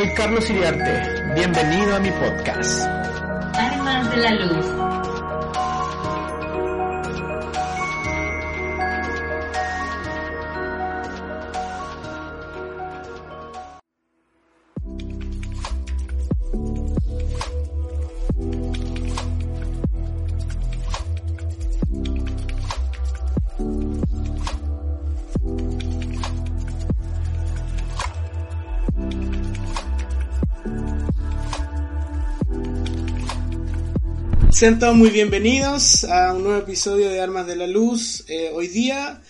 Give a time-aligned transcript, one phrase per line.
[0.00, 1.22] Soy Carlos Iriarte.
[1.34, 2.86] Bienvenido a mi podcast.
[4.10, 4.89] De la Luz.
[34.60, 38.24] Sean todos muy bienvenidos a un nuevo episodio de Armas de la Luz.
[38.28, 39.22] Eh, hoy día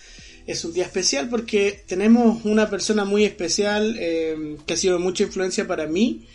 [0.45, 4.99] es un día especial porque tenemos una persona muy especial eh, que ha sido de
[4.99, 6.27] mucha influencia para mí,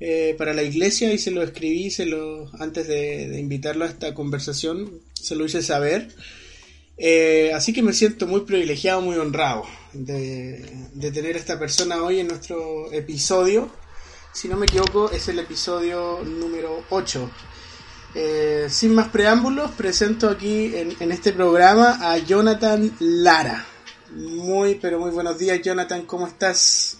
[0.00, 4.12] eh, para la iglesia y se lo escribí, se lo antes de, invitarlo a esta
[4.12, 6.08] conversación, se lo hice saber.
[7.54, 10.62] así que me siento muy privilegiado, muy honrado de,
[10.92, 13.72] de tener a esta persona hoy en nuestro episodio.
[14.34, 17.30] Si no me equivoco, es el episodio número 8
[18.14, 23.66] eh, sin más preámbulos, presento aquí en, este programa a Jonathan Lara.
[24.10, 26.98] Muy, pero muy buenos días, Jonathan, ¿cómo estás?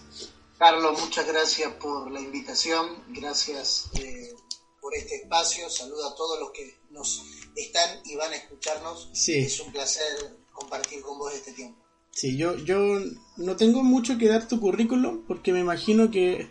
[0.57, 4.33] Carlos, muchas gracias por la invitación, gracias eh,
[4.81, 7.23] por este espacio, saludo a todos los que nos
[7.55, 9.09] están y van a escucharnos.
[9.13, 9.39] Sí.
[9.39, 11.79] Es un placer compartir con vos este tiempo.
[12.09, 12.99] Sí, yo, yo
[13.37, 16.49] no tengo mucho que dar tu currículum porque me imagino que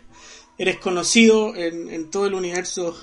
[0.57, 2.95] eres conocido en, en todo el universo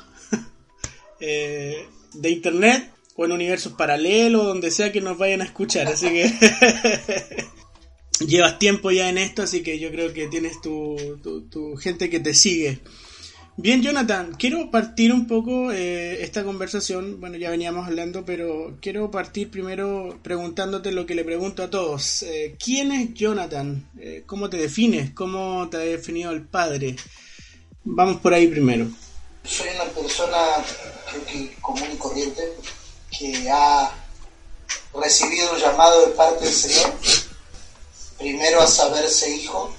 [1.20, 5.88] eh, de internet o en universos paralelos, donde sea que nos vayan a escuchar.
[5.88, 6.32] Así que
[8.26, 10.96] llevas tiempo ya en esto, así que yo creo que tienes tu,
[11.50, 12.80] tu, gente que te sigue.
[13.56, 17.20] Bien, Jonathan, quiero partir un poco eh, esta conversación.
[17.20, 22.22] Bueno, ya veníamos hablando, pero quiero partir primero preguntándote lo que le pregunto a todos.
[22.22, 23.86] Eh, ¿Quién es Jonathan?
[24.24, 25.10] ¿Cómo te defines?
[25.10, 26.96] ¿Cómo te ha definido el padre?
[27.84, 28.86] Vamos por ahí primero.
[29.44, 30.38] Soy una persona,
[31.10, 32.52] creo que común y corriente,
[33.16, 33.92] que ha
[34.94, 36.92] recibido un llamado de parte del Señor,
[38.18, 39.74] primero a saberse hijo,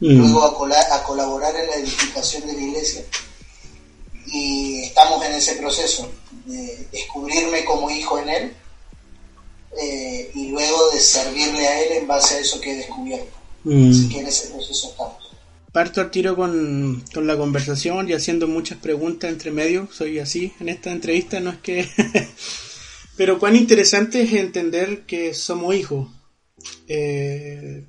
[0.00, 0.18] mm.
[0.18, 3.04] luego a, a colaborar en la edificación de la iglesia.
[4.26, 6.08] Y estamos en ese proceso
[6.46, 8.56] de descubrirme como hijo en Él
[9.80, 13.36] eh, y luego de servirle a Él en base a eso que he descubierto.
[13.64, 13.90] Mm.
[13.90, 15.19] Así que en ese proceso estamos.
[15.72, 19.88] Parto al tiro con, la conversación y haciendo muchas preguntas entre medio.
[19.92, 21.88] Soy así en esta entrevista, no es que...
[23.16, 26.08] Pero cuán interesante es entender que somos hijos.
[26.88, 27.84] Eh,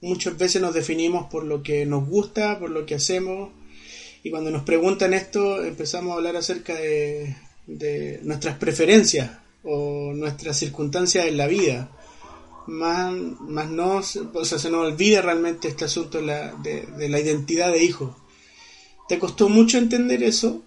[0.00, 3.52] muchas veces nos definimos por lo que nos gusta, por lo que hacemos.
[4.22, 7.36] Y cuando nos preguntan esto, empezamos a hablar acerca de,
[7.66, 9.30] de nuestras preferencias
[9.62, 11.90] o nuestras circunstancias en la vida
[12.66, 17.20] más, más no, o sea, se nos olvida realmente este asunto de la, de, la
[17.20, 18.14] identidad de hijo.
[19.08, 20.62] ¿Te costó mucho entender eso?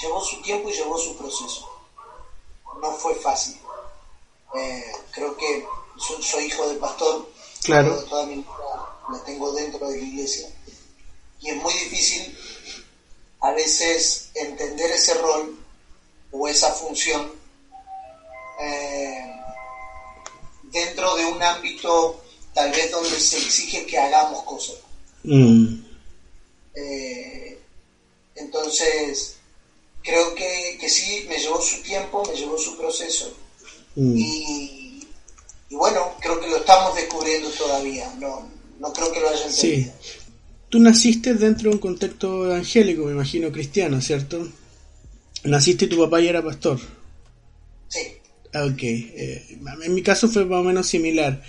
[0.00, 1.68] Llevó su tiempo y llevó su proceso.
[2.80, 3.56] No fue fácil.
[4.54, 5.64] Eh, creo que
[5.96, 7.30] soy, hijo de pastor.
[7.62, 8.02] Claro.
[8.04, 8.46] Toda mi vida
[9.10, 10.48] la tengo dentro de la iglesia.
[11.40, 12.36] Y es muy difícil
[13.40, 15.58] a veces entender ese rol
[16.30, 17.41] o esa función
[18.62, 19.32] eh,
[20.64, 22.22] dentro de un ámbito
[22.54, 24.76] tal vez donde se exige que hagamos cosas.
[25.24, 25.80] Mm.
[26.74, 27.58] Eh,
[28.36, 29.36] entonces,
[30.02, 33.32] creo que, que, sí, me llevó su tiempo, me llevó su proceso.
[33.94, 34.14] Mm.
[34.16, 35.06] Y,
[35.70, 39.92] bueno, creo que lo estamos descubriendo todavía, no, no creo que lo hayan entendido.
[40.00, 40.18] Sí.
[40.68, 44.48] Tú naciste dentro de un contexto evangélico, me imagino, cristiano, ¿cierto?
[45.44, 46.80] Naciste y tu papá ya era pastor.
[47.88, 48.21] Sí.
[48.54, 51.42] Ok, eh, en mi caso fue más o menos similar.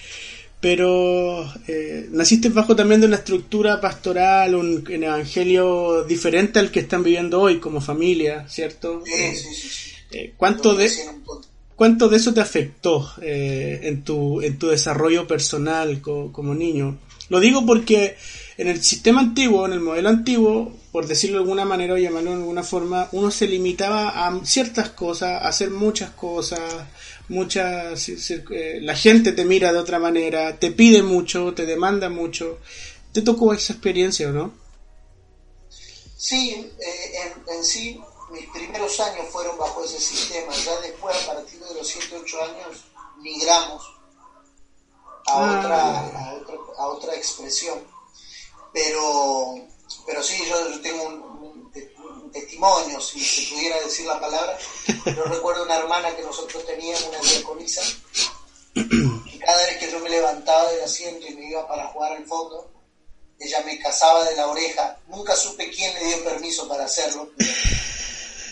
[0.61, 7.03] Pero eh, naciste bajo también de una estructura pastoral, un, evangelio diferente al que están
[7.03, 9.03] viviendo hoy como familia, ¿cierto?
[9.05, 9.91] Sí, sí, sí.
[10.11, 10.89] Eh, ¿cuánto, de,
[11.75, 16.97] ¿Cuánto de eso te afectó en, tu, en tu desarrollo personal como niño?
[17.27, 18.15] Lo digo porque
[18.57, 22.31] en el sistema antiguo, en el modelo antiguo, por decirlo de alguna manera o llamarlo
[22.31, 26.61] de alguna forma, uno se limitaba a ciertas cosas, a hacer muchas cosas,
[27.29, 32.59] muchas, eh, la gente te mira de otra manera, te pide mucho, te demanda mucho.
[33.11, 34.53] ¿Te tocó esa experiencia o no?
[36.17, 37.99] Sí, eh, en, sí,
[38.31, 40.53] mis primeros años fueron bajo ese sistema.
[40.53, 42.85] Ya después, a partir de los 7, 8 años,
[43.21, 43.83] migramos
[45.27, 45.59] a, ah.
[45.59, 47.92] otra, a, otra, a otra expresión.
[48.73, 49.55] Pero,
[50.05, 51.33] pero sí, yo, tengo un,
[52.31, 54.57] testimonio, si se pudiera decir la palabra.
[55.05, 57.81] Yo recuerdo una hermana que nosotros teníamos, una diaconisa,
[58.73, 62.25] y cada vez que yo me levantaba del asiento y me iba para jugar al
[62.25, 62.71] fondo,
[63.39, 64.97] ella me, casaba de la oreja.
[65.07, 67.29] Nunca supe quién le dio permiso para hacerlo,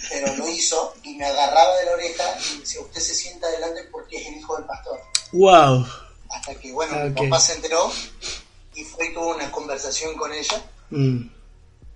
[0.10, 3.48] pero, lo hizo y me agarraba de la oreja y me decía, usted se sienta
[3.48, 5.00] adelante porque es el hijo del pastor.
[5.32, 5.88] ¡Wow!
[6.30, 7.92] Hasta que, bueno, mi papá se enteró
[8.76, 11.22] y fue y tuvo una conversación con ella mm.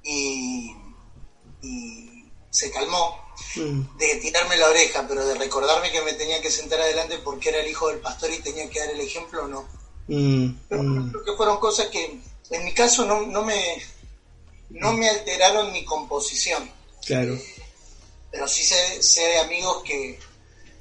[0.03, 0.75] y,
[2.49, 3.19] se calmó
[3.55, 3.97] mm.
[3.97, 7.59] de tirarme la oreja, pero de recordarme que me tenía que sentar adelante porque era
[7.59, 9.67] el hijo del pastor y tenía que dar el ejemplo, no.
[10.07, 13.81] Mm, pero creo que fueron cosas que en mi caso no, no me
[14.69, 16.69] no me alteraron mi composición.
[17.05, 17.37] Claro.
[18.31, 20.19] Pero sí sé, sé de amigos que,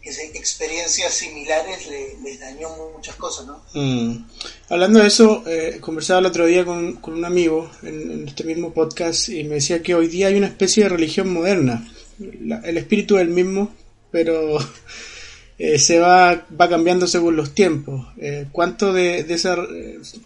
[0.04, 1.88] experiencias similares
[2.22, 3.62] les dañó muchas cosas, ¿no?
[3.74, 4.26] Mm.
[4.68, 9.28] Hablando de eso, eh, conversaba el otro día con, un amigo en, este mismo podcast
[9.28, 11.88] y me decía que hoy día hay una especie de religión moderna.
[12.18, 13.74] el espíritu es el mismo,
[14.10, 14.58] pero
[15.58, 18.06] eh, se va, va cambiando según los tiempos.
[18.18, 19.56] Eh, ¿Cuánto de, esa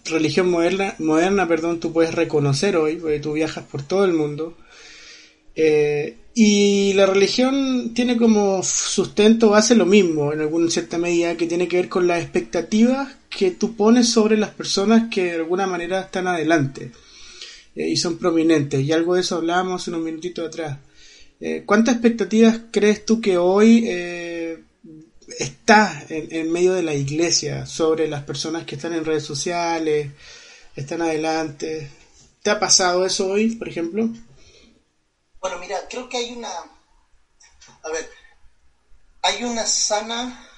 [0.05, 2.97] religión moderna, moderna perdón, tú puedes reconocer hoy?
[2.97, 4.57] Porque tú viajas por todo el mundo.
[5.55, 11.49] Eh, y la religión tiene como sustento, hace lo mismo en alguna cierta medida, que
[11.49, 15.67] tiene que ver con las expectativas que tú pones sobre las personas que de alguna
[15.67, 16.93] manera están adelante
[17.75, 18.81] y son prominentes.
[18.81, 20.79] Y algo de eso hablábamos unos minutitos atrás.
[21.67, 23.89] ¿Cuántas expectativas crees tú que hoy
[25.41, 30.11] está en, medio de la iglesia sobre las personas que están en redes sociales,
[30.77, 31.89] están adelante.
[32.43, 34.09] ¿Te ha pasado eso hoy, por ejemplo?
[35.41, 36.51] Bueno, mira, creo que hay una...
[36.51, 38.11] A ver,
[39.23, 40.49] hay una sana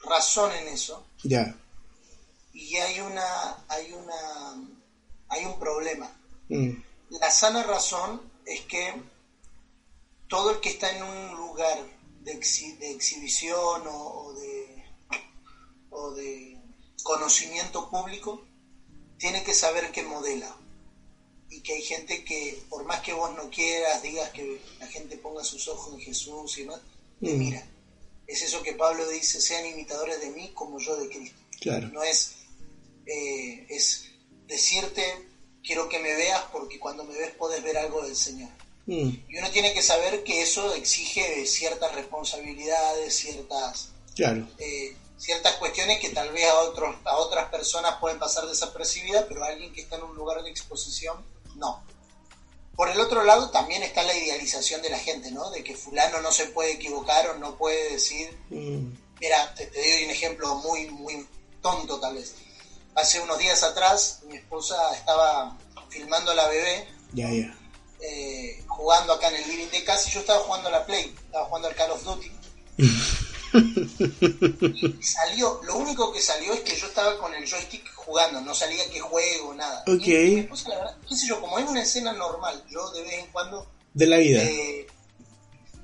[0.00, 1.06] razón en eso.
[1.24, 1.54] Ya.
[2.52, 3.64] Y hay una...
[3.68, 4.68] Hay una...
[5.28, 6.10] Hay un problema.
[6.48, 6.70] Mm.
[7.10, 8.94] La sana razón es que
[10.28, 11.78] todo el que está en un lugar
[12.20, 14.84] de, exhibición o, de,
[15.90, 16.56] o de
[17.02, 18.44] conocimiento público,
[19.16, 20.54] tiene que saber que modela.
[21.48, 25.16] Y que hay gente que, por más que vos no quieras, digas que la gente
[25.16, 26.80] ponga sus ojos en Jesús y demás,
[27.20, 27.38] te mm.
[27.38, 27.66] mira.
[28.26, 31.38] Es eso que Pablo dice, sean imitadores de mí como yo de Cristo.
[31.60, 31.88] Claro.
[31.88, 32.32] No es,
[33.06, 34.06] eh, es
[34.48, 35.04] decirte,
[35.62, 38.50] quiero que me veas porque cuando me ves podés ver algo del Señor.
[38.86, 39.10] Mm.
[39.28, 46.10] Y uno tiene que saber que eso exige ciertas responsabilidades, ciertas, eh, ciertas cuestiones que
[46.10, 50.04] tal vez a, otros, a otras personas pueden pasar desapercibidas, pero alguien que está en
[50.04, 51.16] un lugar de exposición,
[51.56, 51.82] no.
[52.74, 55.50] Por el otro lado también está la idealización de la gente, ¿no?
[55.50, 58.36] De que fulano no se puede equivocar o no puede decir...
[58.50, 58.92] Mm.
[59.18, 61.26] Mira, te, doy un ejemplo muy, muy
[61.62, 62.34] tonto tal vez.
[62.94, 65.56] Hace unos días atrás mi esposa estaba
[65.88, 66.86] filmando a la bebé.
[67.14, 67.56] Ya, ya
[68.00, 71.14] eh, jugando acá en el living de casa y yo estaba jugando a la Play,
[71.24, 72.32] estaba jugando al Call of Duty.
[73.58, 78.54] y salió, lo único que salió es que yo estaba con el joystick jugando, no
[78.54, 79.82] salía que juego, nada.
[79.86, 80.06] Ok.
[80.06, 83.26] Y, la verdad, qué sé yo, como es una escena normal, yo de vez en
[83.32, 83.66] cuando...
[83.94, 84.42] De la vida.
[84.42, 84.86] Eh,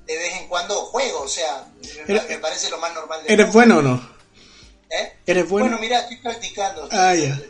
[0.05, 1.67] de vez en cuando juego, o sea,
[2.07, 4.13] me, parece lo más normal de ¿Eres bueno o no?
[4.89, 5.13] ¿Eh?
[5.25, 5.67] ¿Eres bueno?
[5.67, 6.87] Bueno, mira, estoy practicando.
[6.91, 7.41] ah, ya.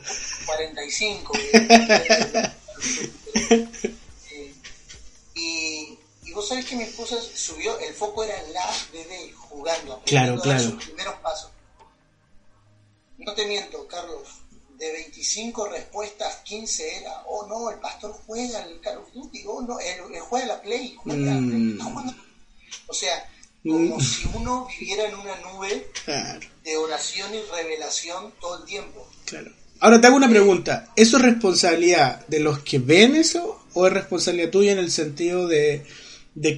[0.45, 1.33] 45.
[6.33, 10.63] Y, vos sabés que mi esposa subió, el foco era la bebé jugando, claro, claro.
[10.63, 11.51] sus primeros pasos.
[13.19, 14.27] No te miento, Carlos,
[14.77, 19.61] de 25 respuestas, 15 era, oh no, el pastor juega el Call of Duty, oh
[19.61, 21.79] no, él, juega la Play, juega mm.
[22.87, 23.29] O sea,
[23.63, 24.01] como mm.
[24.01, 25.87] si uno viviera en una nube
[26.63, 29.07] de oración y revelación todo el tiempo.
[29.25, 29.51] Claro.
[29.79, 33.93] Ahora te hago una pregunta, ¿eso es responsabilidad de los que ven eso o es
[33.93, 35.85] responsabilidad tuya en el sentido de,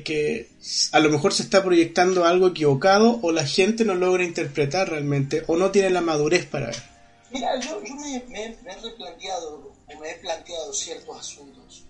[0.04, 0.50] que
[0.92, 5.44] a lo mejor se está proyectando algo equivocado o la gente no logra interpretar realmente
[5.48, 6.84] o no tiene la madurez para ver?
[7.32, 11.86] Mira, yo, me, he replanteado o me he planteado ciertos asuntos.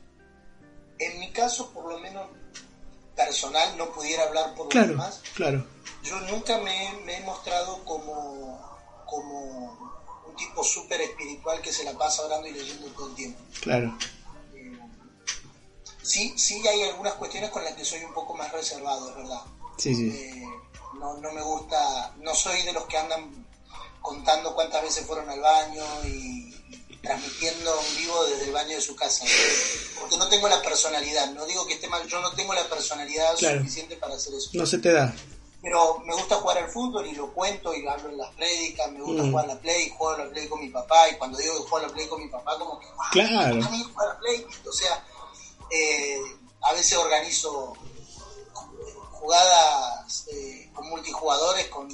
[0.97, 2.27] En mi caso, por lo menos
[3.15, 5.21] personal, no pudiera hablar por los demás.
[5.35, 5.65] Claro.
[6.03, 8.59] Yo nunca me, he mostrado como,
[9.05, 13.39] como un tipo súper espiritual que se la pasa orando y leyendo todo el tiempo.
[13.61, 13.95] Claro
[16.05, 19.41] sí, sí hay algunas cuestiones con las que soy un poco más reservado, es verdad.
[19.77, 20.09] Sí, sí.
[20.09, 20.45] Eh,
[20.99, 23.45] no, no me gusta, no soy de los que andan
[24.01, 26.45] contando cuántas veces fueron al baño y,
[27.01, 29.25] transmitiendo en vivo desde el baño de su casa.
[29.99, 33.35] Porque no tengo la personalidad, no digo que esté mal, yo no tengo la personalidad
[33.35, 34.49] suficiente para hacer eso.
[34.53, 35.13] No se te da.
[35.61, 39.01] Pero me gusta jugar al fútbol y lo cuento y hablo en las prédicas, me
[39.01, 39.31] gusta mm.
[39.31, 41.69] jugar a la play, juego a la play con mi papá y cuando digo que
[41.69, 43.65] juego a la play con mi papá como que, claro.
[43.65, 45.03] a mí jugar a la play, o sea,
[45.71, 46.21] eh,
[46.61, 47.75] a veces organizo
[49.11, 51.89] jugadas eh, con multijugadores, con,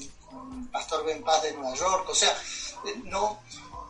[0.72, 2.30] Pastor Ben Paz de Nueva York, o sea,
[2.86, 3.42] eh, no,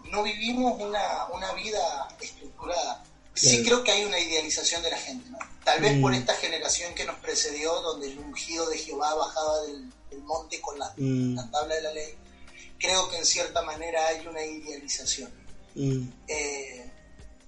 [0.10, 3.04] no vivimos una, una vida estructurada.
[3.36, 5.38] Sí creo que hay una idealización de la gente, ¿no?
[5.64, 9.92] Tal vez por esta generación que nos precedió, donde el ungido de Jehová bajaba del,
[10.24, 10.94] monte con la,
[11.52, 12.16] tabla de la ley,
[12.80, 15.32] creo que en cierta manera hay una idealización.
[16.28, 16.81] Eh,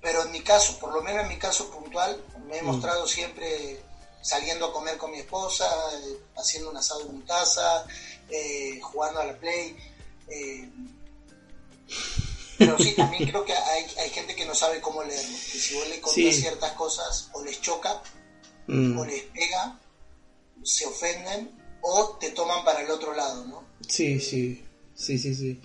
[0.04, 3.80] pero en mi caso, por lo menos en mi caso puntual, me he mostrado siempre
[4.22, 7.86] saliendo a comer con mi esposa, eh, haciendo un asado en mi casa,
[8.30, 9.78] eh, jugando a la play.
[10.28, 10.70] Eh,
[12.58, 15.38] pero sí, también creo que hay, hay, gente que no sabe cómo leerlo.
[15.52, 18.02] Que si vos le contás ciertas cosas, o les choca,
[18.68, 19.00] mm.
[19.00, 19.80] o les pega,
[20.64, 21.50] se ofenden,
[21.82, 23.64] o te toman para el otro lado, ¿no?
[23.88, 25.62] Sí, sí, sí, sí, sí.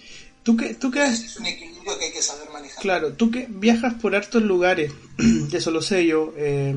[0.56, 2.82] ¿Tú qué Es un equilibrio que hay que saber manejar.
[2.82, 4.92] Claro, tú que viajas por hartos lugares,
[5.52, 6.32] eso lo sé yo.
[6.36, 6.74] Eh,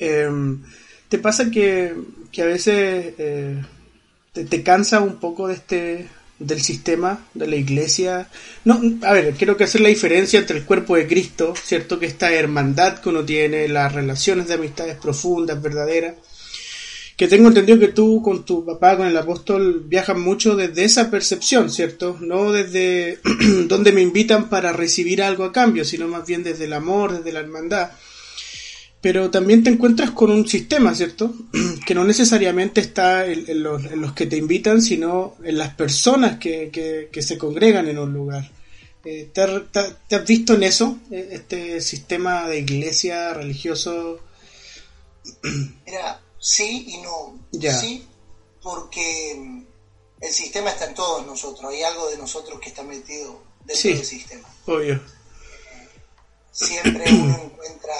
[0.00, 0.62] Em,
[1.08, 1.94] ¿Te pasa que,
[2.38, 3.62] a veces eh,
[4.32, 8.28] te, cansa un poco de este del sistema de la iglesia?
[8.64, 11.98] No, a ver, quiero que hacer la diferencia entre el cuerpo de Cristo, ¿cierto?
[11.98, 16.14] Que esta hermandad que uno tiene, las relaciones de amistades profundas, verdaderas.
[17.20, 21.10] Que tengo entendido que tú con tu papá, con el apóstol, viajas mucho desde esa
[21.10, 22.16] percepción, ¿cierto?
[22.18, 23.18] No desde
[23.68, 27.32] donde me invitan para recibir algo a cambio, sino más bien desde el amor, desde
[27.32, 27.90] la hermandad
[29.02, 31.34] pero también te encuentras con un sistema, ¿cierto?
[31.86, 33.82] que no necesariamente está en, los,
[34.14, 38.50] que te invitan, sino en las personas que, se congregan en un lugar.
[39.04, 40.98] Eh, ¿te, has visto en eso?
[41.10, 44.20] Eh, este sistema de iglesia religioso.
[45.86, 47.38] Mira, sí y no.
[47.52, 48.08] Sí,
[48.60, 49.64] porque mm,
[50.20, 51.70] el sistema está en todos nosotros.
[51.70, 54.48] Hay algo de nosotros que está metido dentro del sistema.
[54.66, 55.00] Obvio.
[56.50, 57.94] Siempre uno encuentra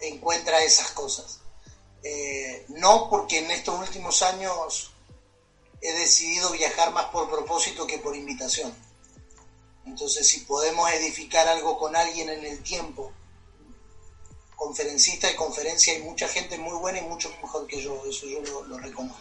[0.00, 1.40] encuentra esas cosas.
[2.02, 4.92] Eh, no porque en estos últimos años
[5.82, 8.74] he decidido viajar más por propósito que por invitación.
[9.86, 13.12] Entonces, si podemos edificar algo con alguien en el tiempo,
[14.60, 18.42] conferencista y conferencia, hay mucha gente muy buena y mucho mejor que yo, eso yo
[18.42, 19.18] lo, reconozco.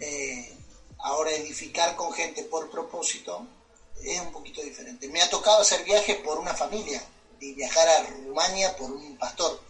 [0.00, 0.52] Eh,
[0.98, 3.46] ahora, edificar con gente por propósito
[4.02, 5.06] es un poquito diferente.
[5.06, 7.00] Me ha tocado hacer viajes por una familia,
[7.38, 9.60] y viajar a Rumania por un pastor.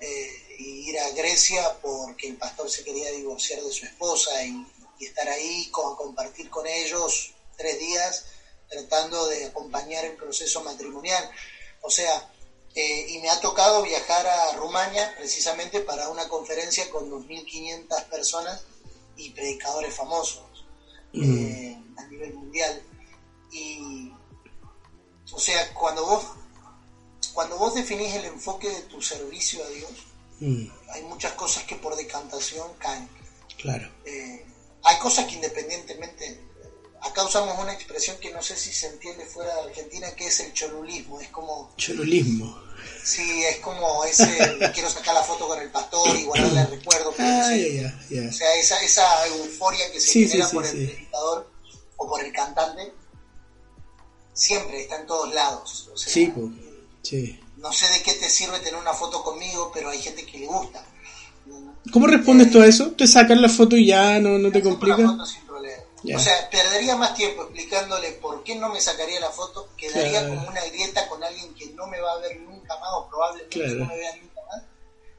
[0.00, 4.66] Eh, y ir a Grecia porque el pastor se quería divorciar de su esposa y,
[5.00, 8.24] estar ahí, con, compartir con ellos tres días,
[8.68, 11.30] tratando de acompañar el proceso matrimonial.
[11.82, 12.28] O sea,
[12.74, 18.64] eh, y me ha tocado viajar a Rumania precisamente para una conferencia con 2.500 personas
[19.16, 20.44] y predicadores famosos
[21.12, 21.22] mm.
[21.22, 22.82] eh, a nivel mundial.
[23.50, 24.12] Y,
[25.32, 26.24] o sea, cuando vos
[27.38, 29.92] cuando vos definís el enfoque de tu servicio a Dios,
[30.40, 30.66] mm.
[30.90, 33.08] hay muchas cosas que por decantación caen.
[33.58, 33.88] Claro.
[34.04, 34.44] Eh,
[34.82, 36.40] hay cosas que independientemente,
[37.02, 40.40] acá usamos una expresión que no sé si se entiende fuera de Argentina, que es
[40.40, 41.20] el cholulismo.
[41.20, 41.72] Es como.
[41.76, 42.68] Cholulismo.
[43.02, 44.24] Sí, es como ese,
[44.74, 47.14] quiero sacar la foto con el pastor y guardarle el recuerdo.
[47.18, 47.50] Ah,
[48.28, 51.50] O sea, esa, esa euforia que se genera por el predicador
[51.96, 52.92] o por el cantante,
[54.32, 55.90] siempre está en todos lados.
[55.96, 56.32] sí,
[57.56, 60.46] no sé de qué te sirve tener una foto conmigo, pero hay gente que le
[60.46, 60.84] gusta.
[61.92, 62.92] ¿Cómo respondes tú a eso?
[62.92, 65.16] ¿Te sacas la foto y ya no, no te complica?
[66.14, 70.48] O sea, perdería más tiempo explicándole por qué no me sacaría la foto, quedaría como
[70.48, 73.86] una grieta con alguien que no me va a ver nunca más o probablemente no
[73.86, 74.62] me vea nunca más.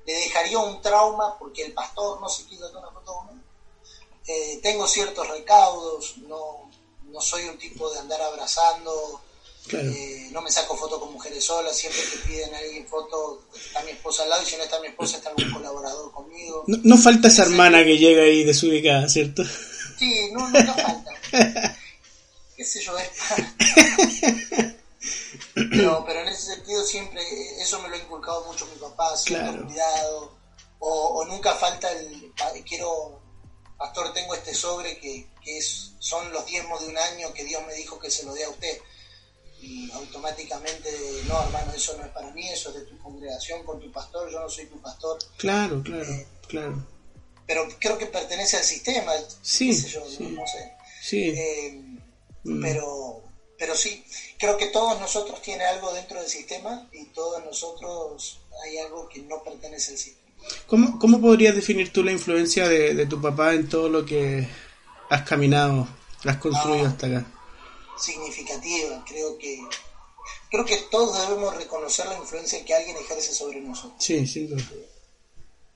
[0.06, 3.46] Le dejaría un trauma porque el pastor no se quiso tomar una foto conmigo.
[4.28, 6.70] Eh, tengo ciertos recaudos, no,
[7.06, 9.22] no soy un tipo de andar abrazando
[9.72, 13.84] eh, no me saco fotos con mujeres solas, siempre que piden a alguien foto, está
[13.84, 16.64] mi esposa al lado y si no está mi esposa está algún colaborador conmigo.
[16.68, 19.44] No, falta esa hermana que llega ahí desubicada, ¿cierto?
[20.00, 21.12] Sí, no, no, falta.
[22.56, 22.98] ¿Qué sé yo?
[22.98, 23.10] Es
[25.54, 27.22] pero, pero en ese sentido siempre,
[27.62, 30.38] eso me lo ha inculcado mucho mi papá, siempre cuidado,
[30.80, 32.34] o, o, nunca falta el,
[32.68, 33.22] quiero,
[33.78, 37.62] pastor, tengo este sobre que, que es, son los diezmos de un año que Dios
[37.68, 38.80] me dijo que se lo dé a usted
[39.62, 40.90] y automáticamente,
[41.28, 44.32] no, hermano, eso no es para mí, eso es de tu congregación con tu pastor,
[44.32, 45.20] yo no soy tu pastor.
[45.38, 46.88] Claro, claro, eh, claro.
[47.50, 50.72] Pero creo que pertenece al sistema, sí, yo, no, sé.
[51.02, 51.34] Sí.
[51.36, 51.82] Eh,
[52.44, 52.62] mm.
[52.62, 53.24] Pero,
[53.58, 54.04] pero sí,
[54.38, 59.22] creo que todos nosotros tiene algo dentro del sistema y todos nosotros hay algo que
[59.24, 60.30] no pertenece al sistema.
[60.68, 64.48] ¿Cómo, cómo podrías definir tú la influencia de, de tu papá en todo lo que
[65.10, 65.88] has caminado,
[66.26, 66.90] has construido ah.
[66.90, 67.26] hasta acá?
[68.00, 69.04] significativa.
[69.08, 69.60] Creo que
[70.50, 74.04] creo que todos debemos reconocer la influencia que alguien ejerce sobre nosotros.
[74.04, 74.50] Sí, sí.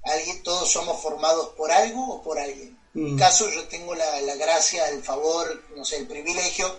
[0.03, 2.77] Alguien, todos somos formados por algo o por alguien.
[2.93, 3.19] En mi mm.
[3.19, 6.77] caso, yo tengo la, la, gracia, el favor, no sé, el privilegio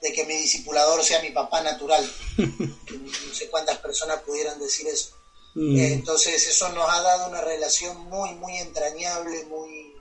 [0.00, 2.10] de que mi discipulador sea mi papá natural.
[2.38, 5.10] no sé cuántas personas pudieran decir eso.
[5.54, 5.76] Mm.
[5.76, 9.94] Eh, entonces eso nos ha dado una relación muy, muy entrañable, muy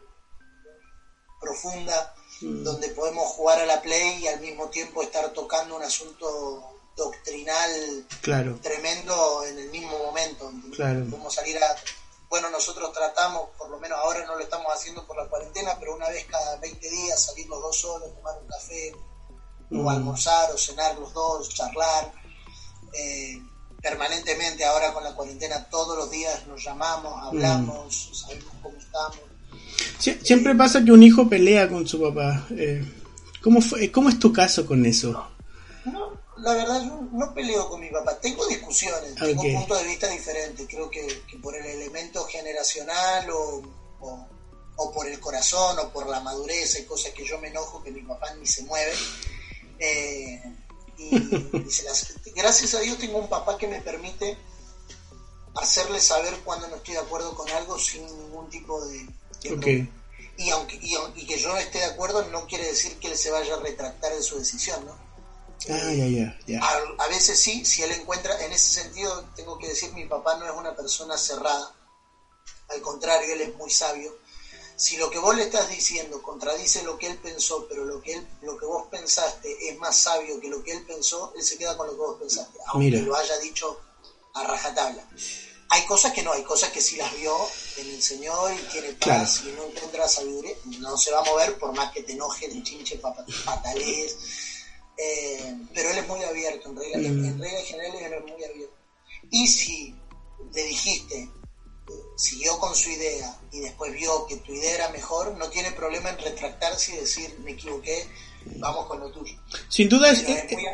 [1.41, 2.63] profunda, Mm.
[2.63, 8.05] donde podemos jugar a la play y al mismo tiempo estar tocando un asunto doctrinal
[8.21, 10.51] Claro, tremendo en el mismo momento.
[10.75, 11.05] Claro.
[11.09, 11.75] Podemos salir a...
[12.29, 15.95] Bueno, nosotros tratamos, por lo menos ahora no lo estamos haciendo por la cuarentena, pero
[15.95, 18.93] una vez cada 20 días salir los dos solos, tomar un café,
[19.71, 19.85] Mm.
[19.85, 22.11] o almorzar, o cenar los dos, charlar.
[22.93, 23.39] Eh,
[23.81, 29.17] permanentemente ahora con la cuarentena todos los días nos llamamos, hablamos, sabemos cómo estamos.
[29.99, 32.45] Sie- siempre pasa que un hijo pelea con su papá.
[32.51, 32.83] Eh,
[33.43, 35.27] ¿cómo, fue, ¿Cómo es tu caso con eso?
[35.85, 40.07] No, la verdad yo no peleo con mi papá, tengo discusiones, tengo puntos de vista
[40.07, 43.61] diferentes, creo que, que por el elemento generacional o,
[44.01, 44.27] o,
[44.77, 47.91] o por el corazón o por la madurez, hay cosas que yo me enojo que
[47.91, 48.93] mi papá ni se mueve.
[49.79, 50.41] Eh,
[50.97, 51.15] y,
[51.67, 54.37] y se las- gracias a Dios tengo un papá que me permite
[55.55, 58.97] hacerle saber cuando no estoy de acuerdo con algo sin ningún tipo de...
[58.99, 59.59] de Ok.
[59.61, 59.89] problema.
[60.37, 63.29] Y, aunque, y, y que yo esté de acuerdo no quiere decir que él se
[63.29, 65.08] vaya a retractar de su decisión, ¿no?
[65.67, 66.59] Ah, ya, ya, ya.
[66.61, 70.35] A, a veces sí, si él encuentra, en ese sentido tengo que decir, mi papá
[70.35, 71.73] no es una persona cerrada,
[72.69, 74.15] al contrario, él es muy sabio.
[74.77, 78.13] Si lo que vos le estás diciendo contradice lo que él pensó, pero lo que
[78.13, 81.57] él, lo que vos pensaste es más sabio que lo que él pensó, él se
[81.57, 83.01] queda con lo que vos pensaste, aunque Mira.
[83.01, 83.77] lo haya dicho
[84.33, 85.05] a rajatabla.
[85.71, 87.35] Hay cosas que no, hay cosas que sí las vio
[87.77, 91.57] en el Señor y tiene paz y no encuentra sabiduría, no se va a mover
[91.57, 94.15] por más que te enojes, te chinche, papa- patalees.
[95.01, 97.25] Eh, pero él es muy abierto, en regla, en, Mm.
[97.25, 98.75] en regla general él es muy abierto.
[99.31, 99.95] Y si
[100.53, 101.29] le dijiste, eh,
[102.17, 106.09] siguió con su idea y después vio que tu idea era mejor, no tiene problema
[106.09, 108.05] en retractarse y decir, me equivoqué,
[108.57, 109.33] vamos con lo tuyo.
[109.69, 110.65] Sin duda, es, Pero es es- muy-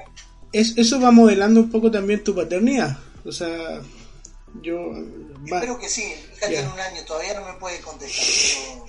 [0.54, 2.98] es- eso va modelando un poco también tu paternidad.
[3.26, 3.82] O sea,
[4.62, 4.78] yo...
[5.52, 6.48] va- Espero que sí, Ya.
[6.48, 8.86] tiene un año, todavía no me puede contestar, pero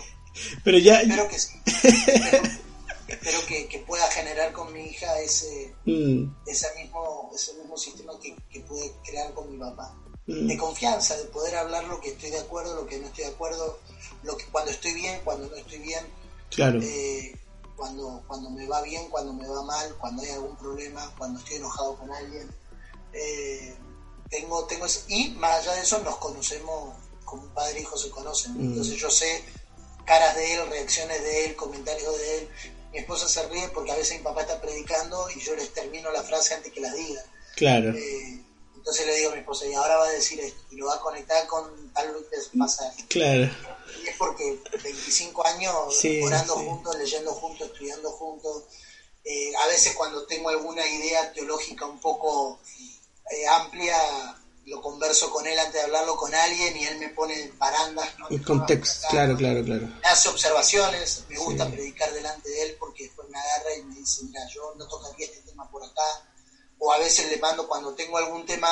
[0.65, 1.01] pero ya...
[1.03, 1.51] espero que sí.
[3.09, 8.13] espero que, que pueda generar con mi hija ese, Mm, ese, mismo, ese mismo sistema
[8.21, 9.95] que, que pude crear con mi papá.
[10.27, 13.25] mm, de confianza, de poder hablar lo que estoy de acuerdo, lo que no estoy
[13.25, 13.79] de acuerdo,
[14.25, 16.05] lo que cuando estoy bien, cuando no estoy bien,
[16.51, 16.81] claro.
[16.83, 17.33] eh,
[17.77, 21.57] cuando, cuando me va bien, cuando me va mal, cuando hay algún problema, cuando estoy
[21.59, 22.51] enojado con alguien.
[23.13, 23.75] Eh,
[24.31, 25.03] tengo, tengo eso.
[25.09, 28.55] y más allá de eso nos conocemos como un padre e hijo se conocen.
[28.57, 28.71] Mm.
[28.71, 29.45] Entonces yo sé
[30.05, 32.49] caras de él, reacciones de él, comentarios de él.
[32.97, 36.11] Mi esposa se ríe porque a veces mi papá está predicando y yo les termino
[36.13, 37.23] la frase antes que las diga.
[37.55, 37.91] Claro.
[37.91, 38.43] Eh,
[38.75, 40.95] entonces le digo a mi esposa, y ahora va a decir esto, y lo va
[40.95, 42.17] a conectar con tal
[42.59, 43.05] pasaje.
[43.09, 43.51] Claro.
[44.03, 46.65] Y es porque 25 años Sí, orando sí.
[46.65, 48.63] juntos, leyendo juntos, estudiando juntos.
[49.25, 52.61] Eh, a veces cuando tengo alguna idea teológica un poco
[53.31, 53.99] eh, amplia,
[54.67, 58.19] lo converso con él antes de hablarlo con alguien y él me pone barandas.
[58.19, 58.27] ¿no?
[58.31, 59.87] En contexto, claro, claro, claro.
[59.87, 61.73] Me hace observaciones, me gusta Sí.
[61.73, 65.27] predicar delante de él porque después me agarra y me dice, mira, yo no tocaría
[65.27, 66.03] este tema por acá.
[66.79, 68.69] O a veces le mando cuando tengo algún tema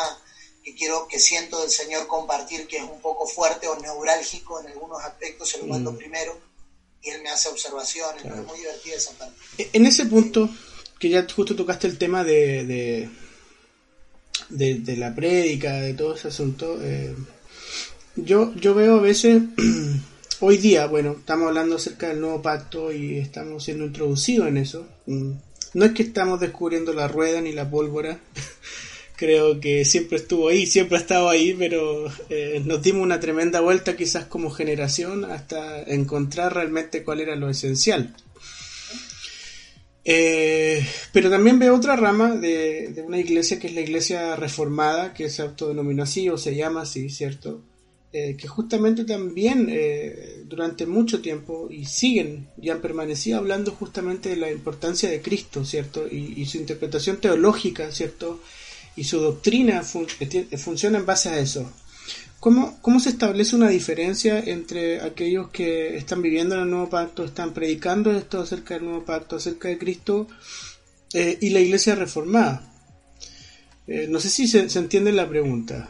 [0.65, 4.69] que quiero, que siento del Señor compartir que es un poco fuerte o neurálgico en
[4.69, 5.97] algunos aspectos, se lo mando Mm.
[5.97, 6.41] primero
[7.03, 8.41] y él me hace observaciones, Claro.
[8.41, 9.37] es muy divertida esa parte.
[9.59, 10.49] E, En ese punto,
[10.99, 13.11] que ya justo tocaste el tema de, de,
[14.49, 17.15] de, de la prédica, de todo ese asunto, eh,
[18.17, 19.43] yo, yo veo a veces,
[20.41, 24.87] hoy día, bueno, estamos hablando acerca del nuevo pacto y estamos siendo introducidos en eso.
[25.07, 25.33] Mm,
[25.75, 28.21] No es que estamos descubriendo la rueda ni la pólvora,
[29.17, 33.61] creo que siempre estuvo ahí, siempre ha estado ahí, pero eh, nos dimos una tremenda
[33.61, 38.15] vuelta quizás como generación hasta encontrar realmente cuál era lo esencial.
[40.05, 45.15] Eh, pero también veo otra rama de, de una iglesia que es la iglesia reformada,
[45.15, 47.63] que se autodenominó así o se llama así, ¿cierto?
[48.17, 54.29] Eh, que justamente también eh, durante mucho tiempo y siguen y han permanecido hablando justamente
[54.29, 56.07] de la importancia de Cristo, ¿cierto?
[56.07, 58.39] Y, su interpretación teológica, ¿cierto?
[58.95, 59.83] Y su doctrina
[60.21, 61.73] eh, funciona en base a eso.
[62.45, 67.25] ¿Cómo, ¿Cómo se establece una diferencia entre aquellos que están viviendo en el nuevo pacto,
[67.25, 70.27] están predicando esto acerca del nuevo pacto, acerca de Cristo,
[71.15, 72.71] eh, y la iglesia reformada?
[73.87, 75.89] Eh, no sé si se, se entiende la pregunta.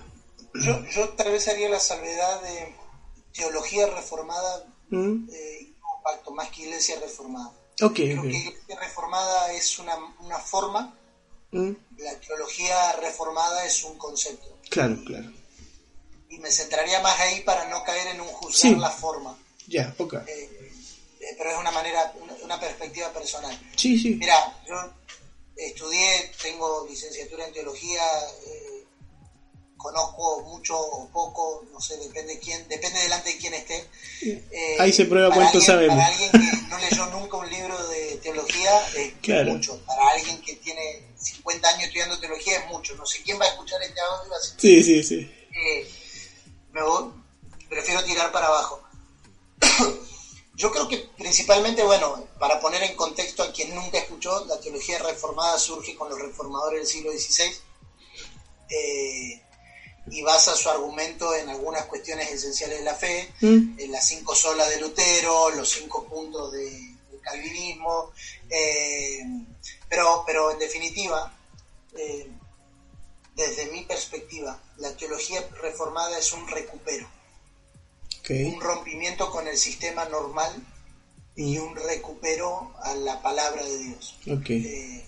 [0.55, 2.73] Yo, yo tal vez haría la salvedad de
[3.33, 5.29] teología reformada ¿Mm?
[5.33, 7.51] eh, y nuevo pacto, más que iglesia reformada.
[7.83, 8.29] Ok, Creo ok.
[8.29, 10.95] que iglesia reformada es una, una forma,
[11.51, 11.73] ¿Mm?
[11.99, 14.57] la teología reformada es un concepto.
[14.71, 15.33] Claro, claro.
[16.35, 18.79] Y me centraría más ahí para no caer en un juzgar Sí.
[18.79, 19.38] la forma.
[19.68, 20.14] Ya, ok.
[20.27, 20.51] Eh,
[21.38, 23.59] pero es una manera, una, una perspectiva personal.
[23.77, 24.11] Sí, sí.
[24.16, 24.75] Mira, yo
[25.57, 28.03] estudié, tengo licenciatura en teología,
[28.47, 28.85] eh,
[30.47, 33.85] mucho o poco, no sé, depende quién, depende delante de quién esté.
[34.23, 35.97] Eh, Ahí se prueba cuánto sabemos.
[35.97, 39.12] Para alguien que no leyó nunca un libro de teología, es
[39.47, 39.79] mucho.
[39.85, 42.94] Para alguien que tiene 50 años estudiando teología, es mucho.
[42.97, 44.35] No sé quién va a escuchar este audio.
[44.35, 45.35] Así sí, sí, sí.
[45.53, 45.88] Eh,
[46.75, 47.11] me voy,
[47.69, 48.83] prefiero tirar para abajo.
[50.57, 54.99] Yo creo que principalmente, bueno, para poner en contexto a quien nunca escuchó, la teología
[54.99, 57.53] reformada surge con los reformadores del siglo XVI
[58.71, 59.43] eh,
[60.11, 63.79] y basa su argumento en algunas cuestiones esenciales de la fe, mm.
[63.79, 68.13] en las cinco solas de Lutero, los cinco puntos de, calvinismo,
[68.51, 69.23] eh,
[69.89, 71.35] pero, pero en definitiva,
[71.97, 72.29] eh,
[73.35, 77.09] desde mi perspectiva, la teología reformada es un recupero
[78.31, 80.51] un rompimiento con el sistema normal
[81.37, 84.16] y un recupero a la palabra de Dios.
[84.27, 85.05] Eh,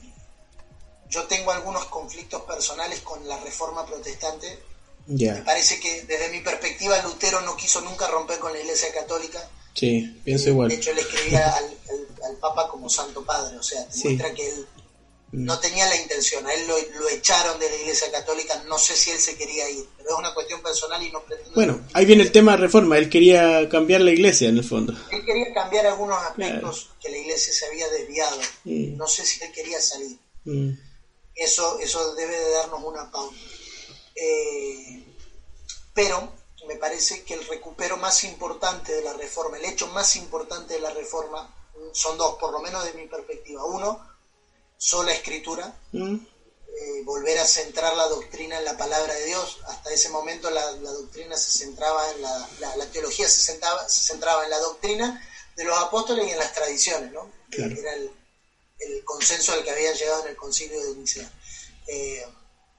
[1.09, 4.59] yo tengo algunos conflictos personales con la reforma protestante.
[5.07, 9.49] Me parece que desde mi perspectiva Lutero no quiso nunca romper con la Iglesia Católica.
[9.73, 10.69] Sí, pienso igual.
[10.69, 11.77] De hecho, le escribía al,
[12.41, 14.67] Papa como Santo Padre, o sea, demuestra que él
[15.37, 19.11] no tenía la intención, a él lo, echaron de la Iglesia Católica, no sé si
[19.11, 21.55] él se quería ir, pero es una cuestión personal y no pretendo...
[21.55, 24.95] Bueno, ahí viene el tema de reforma, él quería cambiar la Iglesia en el fondo.
[25.11, 28.97] Él quería cambiar algunos aspectos que la Iglesia se había desviado, mm.
[28.97, 30.19] no sé si él quería salir.
[30.45, 30.71] Mm.
[31.35, 33.37] Eso, eso debe de darnos una pauta.
[34.15, 35.05] Eh,
[35.93, 36.33] pero
[36.67, 40.81] me parece que el recupero más importante de la reforma, el hecho más importante de
[40.81, 41.55] la reforma,
[41.93, 43.65] son dos, por lo menos de mi perspectiva.
[43.67, 44.16] Uno,
[44.79, 46.15] sola escritura, mm.
[46.15, 49.59] eh, volver a centrar la doctrina en la palabra de Dios.
[49.67, 54.45] Hasta ese momento la, doctrina se centraba en la, la, teología se, centraba, se centraba
[54.45, 55.23] en la doctrina
[55.57, 57.31] de los apóstoles y en las tradiciones, ¿no?
[57.51, 58.11] Era el,
[59.05, 61.33] consenso al que habían llegado en el concilio de Nicea.
[61.87, 62.27] Eh,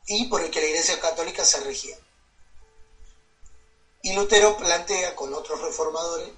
[0.05, 1.97] y por el que la Iglesia Católica se regía.
[4.03, 6.29] Y Lutero plantea con otros reformadores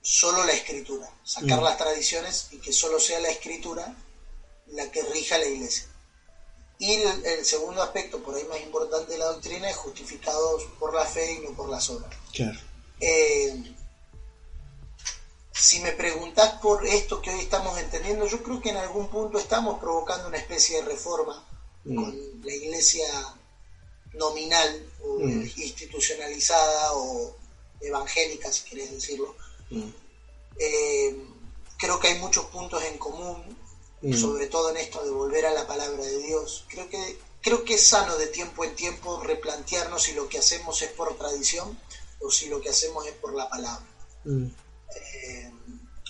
[0.00, 1.64] solo la escritura, sacar mm.
[1.64, 3.94] las tradiciones y que solo sea la escritura
[4.72, 5.86] la que rija la iglesia.
[6.78, 11.04] Y el, segundo aspecto, por ahí más importante de la doctrina, es justificados por la
[11.04, 12.10] fe y no por las obras.
[13.00, 13.74] Eh,
[15.52, 19.38] si me preguntás por esto que hoy estamos entendiendo, yo creo que en algún punto
[19.38, 21.46] estamos provocando una especie de reforma
[21.84, 21.94] mm.
[21.94, 23.06] con la iglesia
[24.14, 25.50] nominal o mm.
[25.56, 27.36] institucionalizada o
[27.80, 29.36] evangélica, si querés decirlo.
[29.70, 29.88] Mm.
[30.58, 31.16] Eh,
[31.78, 33.56] creo que hay muchos puntos en común
[34.02, 34.14] Mm.
[34.14, 36.64] sobre todo en esto de volver a la palabra de Dios.
[36.68, 40.82] Creo que, creo que es sano de tiempo en tiempo replantearnos si lo que hacemos
[40.82, 41.78] es por tradición
[42.20, 43.86] o si lo que hacemos es por la palabra.
[44.24, 44.46] Mm.
[44.96, 45.52] Eh,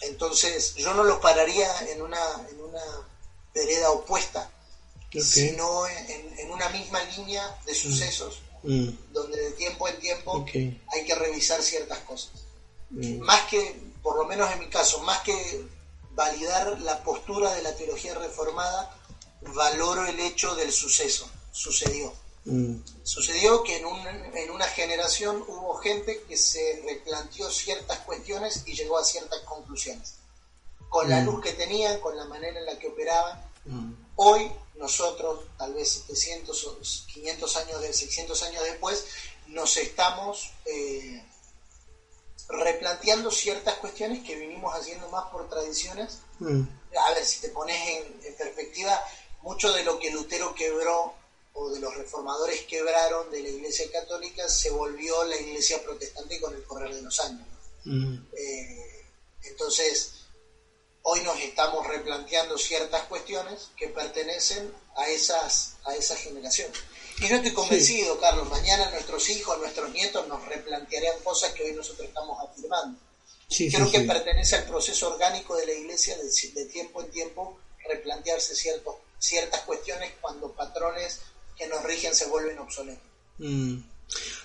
[0.02, 2.18] entonces, yo no lo pararía en una,
[2.50, 2.82] en una
[3.54, 4.50] vereda opuesta,
[5.12, 7.74] sino en, una misma línea de mm.
[7.74, 8.40] sucesos,
[9.12, 12.32] donde de tiempo en tiempo hay que revisar ciertas cosas.
[12.90, 15.66] Más que, por lo menos en mi caso, más que
[16.14, 18.96] validar la postura de la teología reformada,
[19.40, 21.28] valoro el hecho del suceso.
[21.50, 22.12] Sucedió.
[22.44, 22.76] Mm.
[23.02, 28.74] Sucedió que en, un, en una generación hubo gente que se replanteó ciertas cuestiones y
[28.74, 30.14] llegó a ciertas conclusiones.
[30.88, 31.24] Con la mm.
[31.24, 33.40] luz que tenían, con la manera en la que operaban.
[33.64, 33.92] Mm.
[34.16, 36.78] Hoy nosotros, tal vez 700 o
[37.12, 39.04] 500 años, de, 600 años después,
[39.46, 41.24] nos estamos eh,
[42.48, 46.18] replanteando ciertas cuestiones que vinimos haciendo más por tradiciones.
[46.38, 46.62] Mm.
[46.96, 49.00] A ver, si te pones en, perspectiva,
[49.42, 51.14] mucho de lo que Lutero quebró
[51.54, 56.54] o de los reformadores quebraron de la Iglesia Católica se volvió la Iglesia Protestante con
[56.54, 57.46] el correr de los años.
[57.84, 58.16] Mm.
[58.36, 59.06] Eh,
[59.44, 60.22] entonces,
[61.02, 66.70] hoy nos estamos replanteando ciertas cuestiones que pertenecen a esas, a esa generación.
[67.20, 71.72] Y yo estoy convencido, Carlos, mañana nuestros hijos, nuestros nietos nos replantearán cosas que hoy
[71.72, 72.98] nosotros estamos afirmando.
[73.48, 78.94] Creo que pertenece al proceso orgánico de la iglesia de, tiempo en tiempo replantearse ciertos,
[79.18, 81.20] ciertas cuestiones cuando patrones
[81.58, 83.02] que nos rigen se vuelven obsoletos.
[83.38, 83.76] Mm.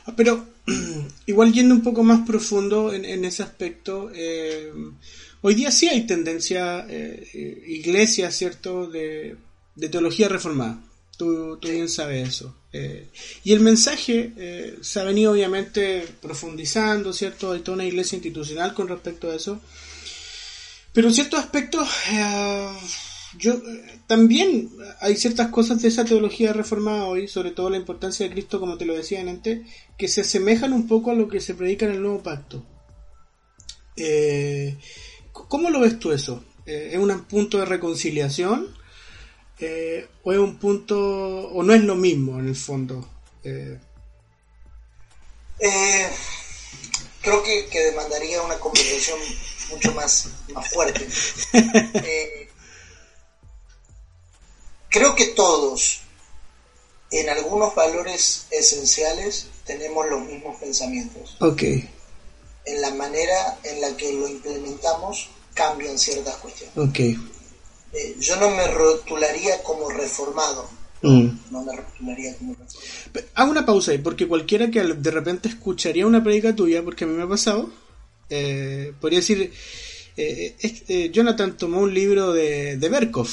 [0.06, 0.46] Ah, pero
[1.26, 4.72] igual yendo un poco más profundo en, ese aspecto, eh,
[5.42, 9.38] hoy día sí hay tendencia, eh, eh iglesia, ¿cierto?, de,
[9.76, 10.82] de teología reformada.
[11.18, 12.56] Tú, bien sabes eso.
[12.72, 13.10] Eh,
[13.44, 17.52] y el mensaje eh, se ha venido obviamente profundizando, ¿cierto?
[17.52, 19.60] Hay toda una iglesia institucional con respecto a eso.
[20.94, 22.70] Pero en ciertos aspectos, eh,
[23.40, 23.60] yo
[24.06, 24.70] también
[25.02, 28.78] hay ciertas cosas de esa teología reformada hoy, sobre todo la importancia de Cristo, como
[28.78, 29.62] te lo decía antes,
[29.98, 32.64] que se asemejan un poco a lo que se predica en el nuevo pacto.
[35.32, 36.44] ¿Cómo lo ves tú eso?
[36.66, 38.77] ¿Es un punto de reconciliación?
[40.24, 43.08] O es un punto, o no es lo mismo en el fondo.
[43.44, 43.80] Eh.
[45.60, 46.10] Eh,
[47.22, 49.20] creo que, que demandaría una conversación
[49.72, 51.08] mucho más, más fuerte.
[52.04, 52.50] Eh,
[54.90, 56.02] creo que todos,
[57.12, 61.38] en algunos valores esenciales, tenemos los mismos pensamientos.
[61.40, 61.64] Ok.
[62.66, 66.78] En la manera en la que lo implementamos cambian ciertas cuestiones.
[66.78, 67.00] Ok.
[67.98, 70.70] Eh, yo no me rotularía como reformado.
[71.02, 71.30] Mm.
[71.52, 73.28] No me rotularía como reformado.
[73.34, 77.08] Hago una pausa ahí, porque cualquiera que de repente escucharía una predica tuya, porque a
[77.08, 77.70] mí me ha pasado,
[78.30, 79.52] eh, podría decir,
[80.18, 83.30] eh, eh, Jonathan tomó un libro de, de Berkov,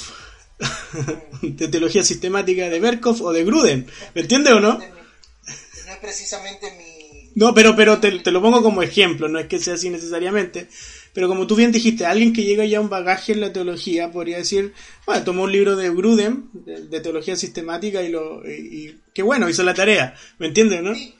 [1.43, 4.79] de teología sistemática de Berkov o de Gruden, ¿me entiendes o no?
[4.79, 7.31] No es precisamente mi...
[7.35, 10.69] No, pero, pero te, te lo pongo como ejemplo, no es que sea así necesariamente.
[11.15, 14.11] Pero como tú bien dijiste, alguien que llega ya a un bagaje en la teología
[14.11, 14.75] podría decir,
[15.07, 19.23] bueno, tomó un libro de Gruden, de, de teología sistemática, y lo y, y qué
[19.23, 20.95] bueno, hizo la tarea, ¿me entiendes, no?
[20.95, 21.15] Sí,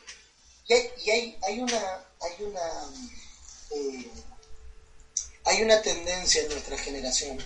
[0.69, 1.79] y hay, y hay, hay una...
[2.21, 2.61] Hay una
[3.77, 4.09] eh,
[5.47, 7.37] hay una tendencia en nuestra generación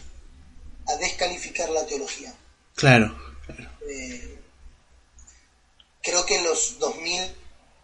[0.86, 2.32] a descalificar la teología.
[2.76, 3.68] Claro, claro.
[3.90, 4.38] Eh,
[6.00, 7.20] creo que los 2000,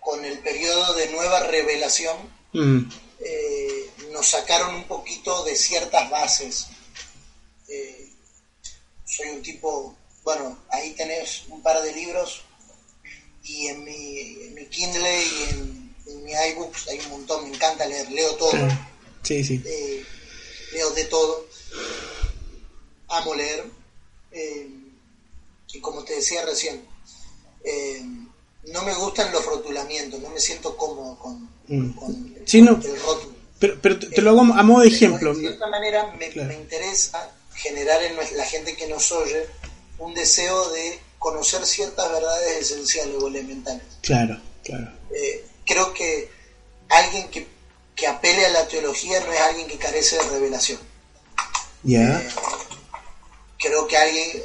[0.00, 2.16] con el periodo de nueva revelación,
[2.55, 6.66] Mm, eh, nos sacaron un poquito de ciertas bases.
[7.68, 8.09] Eh,
[9.05, 12.42] soy un tipo, bueno, ahí tenés un par de libros
[13.42, 17.55] y en mi, en mi Kindle y en, en mi iBooks hay un montón, me
[17.57, 18.53] encanta leer, leo todo.
[19.24, 19.61] Sí, sí.
[19.64, 20.05] eh,
[20.72, 21.46] leo de todo,
[23.09, 23.64] amo leer
[24.31, 24.68] eh,
[25.72, 26.87] y como te decía recién,
[28.68, 31.92] no me gustan los rotulamientos, no me siento cómodo con, Mm.
[31.94, 32.72] con Sí, no.
[32.85, 33.34] el rótulo.
[33.64, 35.33] Pero, pero te, te lo hago a modo de ejemplo.
[35.35, 36.48] De cierta manera me, Claro.
[36.48, 39.46] me interesa generar en la gente que nos oye
[39.98, 43.85] un deseo de conocer ciertas verdades esenciales o elementales.
[44.03, 44.92] Claro, claro.
[45.14, 46.31] Eh, creo que
[46.90, 47.46] alguien que,
[47.96, 50.79] que apele a la teología no es alguien que carece de revelación.
[51.85, 52.20] Ya.
[52.20, 52.29] Eh,
[53.59, 54.42] creo que alguien,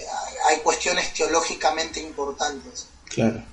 [0.47, 2.88] hay cuestiones teológicamente importantes.
[3.10, 3.43] Claro.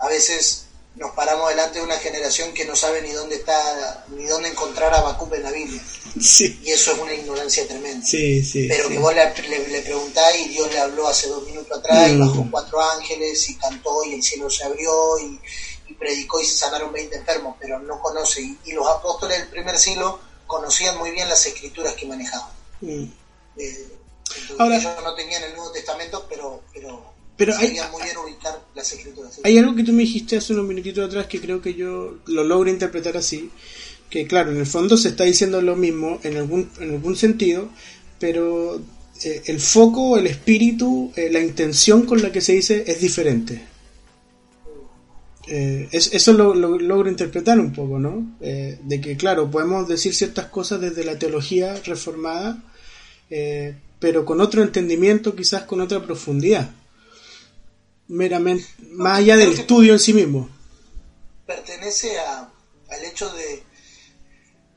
[0.00, 0.64] A veces
[0.96, 4.92] nos paramos delante de una generación que no sabe ni dónde está, ni dónde encontrar
[4.92, 5.80] a Habacuc en la Biblia.
[6.20, 8.04] Sí, Y eso es una ignorancia tremenda.
[8.06, 8.66] sí, sí.
[8.68, 12.08] pero que vos le, le, le preguntás y Dios le habló hace dos minutos atrás
[12.10, 12.20] y Mm.
[12.20, 15.40] bajó cuatro ángeles y cantó y el cielo se abrió y,
[15.88, 18.42] y predicó y se sanaron 20 enfermos, pero no conoce.
[18.42, 22.50] Y, y los apóstoles del primer siglo conocían muy bien las escrituras que manejaban.
[22.80, 23.04] Mm.
[23.56, 23.88] Eh,
[24.36, 27.09] entonces, Ahora- ellos no tenían el Nuevo Testamento, pero, pero,
[27.40, 29.34] Pero hay- sabían muy bien ubicar las escrituras.
[29.34, 29.40] ¿sí?
[29.44, 32.44] Hay algo que tú me dijiste hace unos minutitos atrás que creo que yo lo
[32.44, 33.50] logro interpretar así,
[34.08, 37.68] que claro, en el fondo se está diciendo lo mismo en algún, en algún sentido,
[38.18, 38.80] pero
[39.24, 43.62] eh, el foco, el espíritu, eh, la intención con la que se dice es diferente.
[45.48, 48.36] Eh, es- eso lo, lo logro interpretar un poco, ¿no?
[48.40, 52.62] De que, claro, podemos decir ciertas cosas desde la teología reformada,
[53.98, 56.70] pero con otro entendimiento, quizás con otra profundidad.
[58.10, 60.48] Meramente, más allá del estudio en sí mismo.
[61.46, 62.50] pertenece a,
[62.90, 63.62] al hecho de,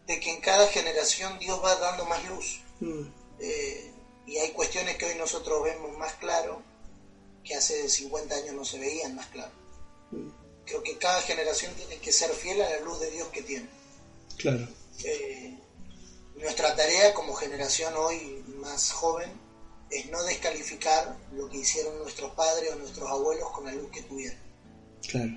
[0.08, 2.62] de que en cada generación Dios va dando más luz.
[2.80, 3.04] Mm,
[3.40, 3.92] Eh,
[4.28, 6.62] y hay cuestiones que hoy nosotros vemos más claro
[7.44, 9.52] que hace 50 años no se veían más claro.
[10.66, 13.68] Creo que cada generación tiene que ser fiel a la luz de Dios que tiene.
[14.38, 14.68] claro.
[15.04, 15.58] Eh,
[16.36, 19.30] nuestra tarea como generación hoy más joven
[19.98, 24.02] es no descalificar lo que hicieron nuestros padres o nuestros abuelos con la luz que
[24.04, 24.40] tuvieron.
[25.08, 25.32] Claro.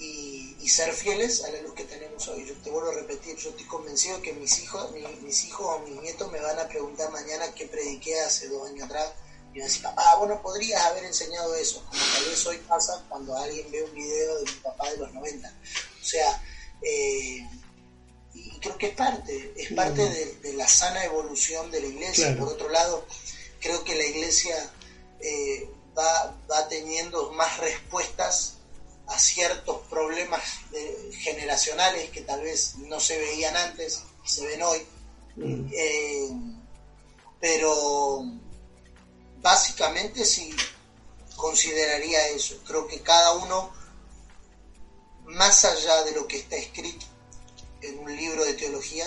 [0.00, 2.46] y, y ser fieles a la luz que tenemos hoy.
[2.46, 5.78] Yo te vuelvo a repetir, yo estoy convencido que mis hijos, mi- mis hijos o
[5.80, 9.12] mis nietos me van a preguntar mañana qué prediqué hace dos años atrás
[9.54, 13.04] y a decir, papá, vos no podrías haber enseñado eso, como tal vez hoy pasa
[13.08, 15.48] cuando alguien ve un video de mi papá de los 90.
[16.00, 16.42] O sea,
[16.82, 17.48] eh,
[18.58, 22.26] y creo que es parte, es parte de, de la sana evolución de la iglesia.
[22.26, 22.40] Claro.
[22.40, 23.06] Por otro lado,
[23.60, 24.56] creo que la iglesia
[25.20, 28.54] eh, va, va teniendo más respuestas
[29.06, 30.42] a ciertos problemas
[30.72, 34.84] eh, generacionales que tal vez no se veían antes se ven hoy.
[35.36, 36.30] Mm, Eh,
[37.40, 38.24] pero
[39.40, 40.52] básicamente sí
[41.36, 42.58] consideraría eso.
[42.66, 43.72] Creo que cada uno,
[45.26, 47.06] más allá de lo que está escrito
[47.82, 49.06] en un libro de teología,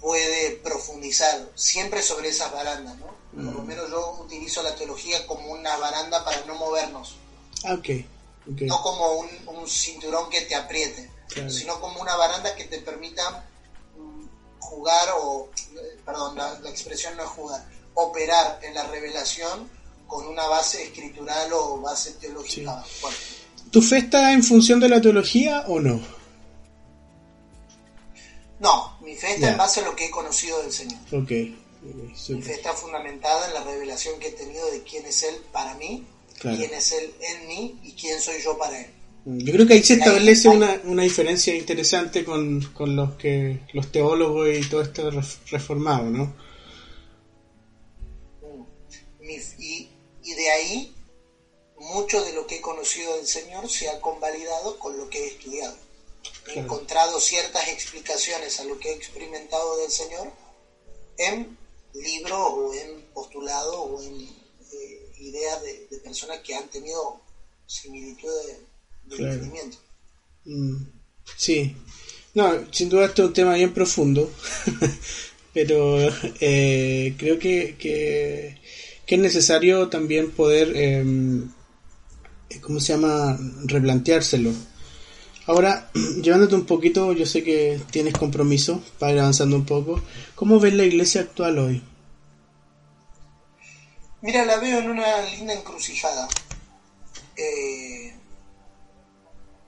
[0.00, 3.06] puede profundizar siempre sobre esas barandas, ¿no?
[3.34, 7.16] Por lo menos yo utilizo la teología como una baranda para no movernos,
[7.64, 7.88] Ah, ok.
[8.52, 8.60] ok.
[8.62, 11.50] no como un, un cinturón que te apriete, Claro.
[11.50, 13.44] sino como una baranda que te permita
[13.96, 14.24] mm,
[14.60, 19.68] jugar o, eh, perdón, la, la expresión no es jugar, operar en la revelación
[20.06, 23.20] con una base escritural o base teológica fuerte.
[23.70, 26.00] ¿Tu fe está en función de la teología o no?
[28.60, 29.52] No, mi fe está Ya.
[29.52, 30.98] en base a lo que he conocido del Señor.
[31.12, 31.30] Ok.
[31.30, 35.36] ok, Mi fe está fundamentada en la revelación que he tenido de quién es Él
[35.52, 36.04] para mí,
[36.40, 36.56] Claro.
[36.56, 38.90] quién es Él en mí y quién soy yo para Él.
[39.24, 43.92] Yo creo que ahí se establece una, una diferencia interesante con, con los que los
[43.92, 46.34] teólogos y todo esto ref- reformado, ¿no?
[49.58, 49.88] Y,
[50.24, 50.94] y de ahí,
[51.78, 55.26] mucho de lo que he conocido del Señor se ha convalidado con lo que he
[55.28, 55.76] estudiado.
[56.54, 60.32] He encontrado ciertas explicaciones a lo que he experimentado del Señor
[61.18, 61.56] en
[61.94, 64.20] libros o en postulados o en
[64.72, 67.20] eh, ideas de, de personas que han tenido
[67.66, 68.52] similitud de,
[69.10, 69.32] de Claro.
[69.34, 69.78] entendimiento.
[70.44, 70.76] Mm,
[71.36, 71.74] Sí.
[72.34, 74.30] No, sin duda esto es un tema bien profundo,
[75.52, 75.98] pero
[76.40, 78.56] eh, creo que, que,
[79.04, 81.04] que es necesario también poder, eh,
[82.60, 84.52] ¿cómo se llama?, replanteárselo.
[85.48, 85.90] Ahora,
[86.22, 90.00] llevándote un poquito, yo sé que tienes compromiso para ir avanzando un poco.
[90.34, 91.82] ¿Cómo ves la iglesia actual hoy?
[94.20, 96.28] Mira, la veo en una linda encrucijada.
[97.36, 98.12] Eh,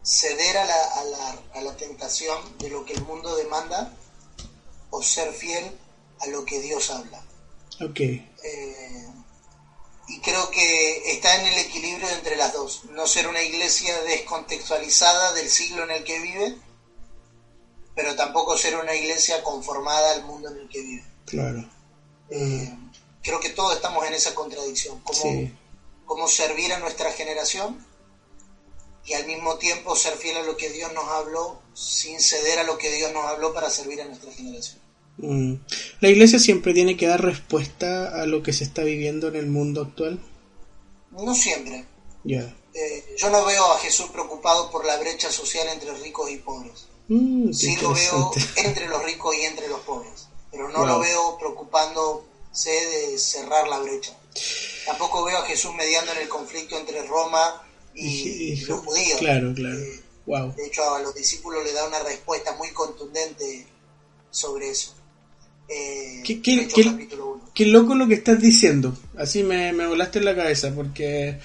[0.03, 3.93] ceder a la, a, la, a la tentación de lo que el mundo demanda
[4.91, 5.65] o ser fiel
[6.21, 7.23] a lo que Dios habla.
[7.81, 9.07] Ok, Eh,
[10.11, 12.85] y creo que está en el equilibrio entre las dos.
[12.87, 16.57] No ser una iglesia descontextualizada del siglo en el que vive,
[17.95, 21.05] pero tampoco ser una iglesia conformada al mundo en el que vive.
[21.27, 21.69] claro.
[22.33, 22.73] Eh,
[23.23, 25.01] creo que todos estamos en esa contradicción.
[25.01, 25.53] Como, Sí,
[26.07, 27.87] cómo servir a nuestra generación
[29.05, 32.65] y al mismo tiempo ser fiel a lo que Dios nos habló sin ceder a
[32.65, 34.81] lo que Dios nos habló para servir a nuestra generación.
[35.23, 35.55] Mm.
[36.01, 39.47] ¿La iglesia siempre tiene que dar respuesta a lo que se está viviendo en el
[39.47, 40.19] mundo actual?
[41.11, 41.85] No siempre.
[42.27, 46.87] Eh, yo no veo a Jesús preocupado por la brecha social entre ricos y pobres.
[47.09, 50.87] Mm, Sí lo veo entre los ricos y entre los pobres, pero no Wow.
[50.87, 54.17] lo veo preocupándose de cerrar la brecha.
[54.87, 59.19] Tampoco veo a Jesús mediando en el conflicto entre Roma y, y los judíos.
[59.19, 59.79] Claro, claro.
[59.79, 60.55] Eh, Wow.
[60.55, 63.67] De hecho, a los discípulos le da una respuesta muy contundente
[64.31, 64.95] sobre eso.
[65.71, 67.51] Eh, ¿Qué- qué- qué- capítulo 1.
[67.55, 68.99] Qué loco lo que estás diciendo.
[69.17, 71.39] Así me, me volaste en la cabeza porque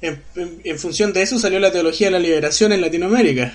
[0.00, 3.52] en, en- en función de eso salió la teología de la liberación en Latinoamérica.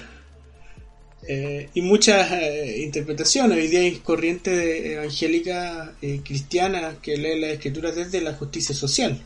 [1.28, 3.58] Eh, y muchas eh, interpretaciones.
[3.58, 8.74] Hoy día hay corriente de- evangélica eh, cristiana que lee las escrituras desde la justicia
[8.74, 9.22] social.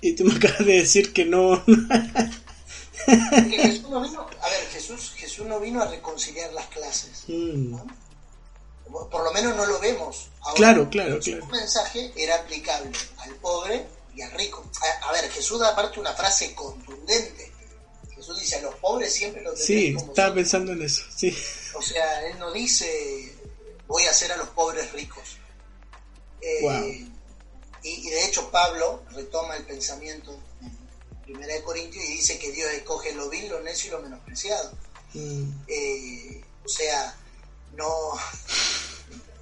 [0.00, 1.62] Y tú me acabas de decir que no.
[3.06, 7.24] Jesús no vino, a ver, Jesús, Jesús no vino a reconciliar las clases.
[7.28, 7.86] Mm, ¿no?
[8.90, 10.28] Por lo menos no lo vemos.
[10.40, 11.46] Ahora, Claro, claro, su claro.
[11.46, 14.64] mensaje era aplicable al pobre y al rico.
[15.02, 17.52] A, a ver, Jesús da aparte una frase contundente.
[18.14, 20.34] Jesús dice, a los pobres siempre los sí, como estaba son".
[20.36, 21.02] pensando en eso.
[21.16, 21.36] Sí.
[21.74, 23.34] O sea, él no dice,
[23.86, 25.36] voy a hacer a los pobres ricos.
[26.40, 26.84] Eh, Wow.
[26.84, 27.10] y,
[27.82, 30.38] y de hecho Pablo retoma el pensamiento
[31.26, 34.00] en 1 de Corintios y dice que Dios escoge lo vil, lo necio y lo
[34.00, 34.72] menospreciado.
[35.14, 37.16] Mm, Eh, o sea,
[37.76, 37.86] no,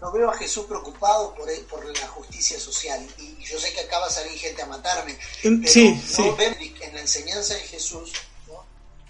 [0.07, 3.05] no veo a Jesús preocupado por, el- por la justicia social.
[3.19, 6.37] Y yo sé que acá va a salir gente a matarme, Mm, pero sí, no
[6.37, 6.75] sí.
[6.81, 8.12] en la enseñanza de Jesús,
[8.47, 8.64] ¿no?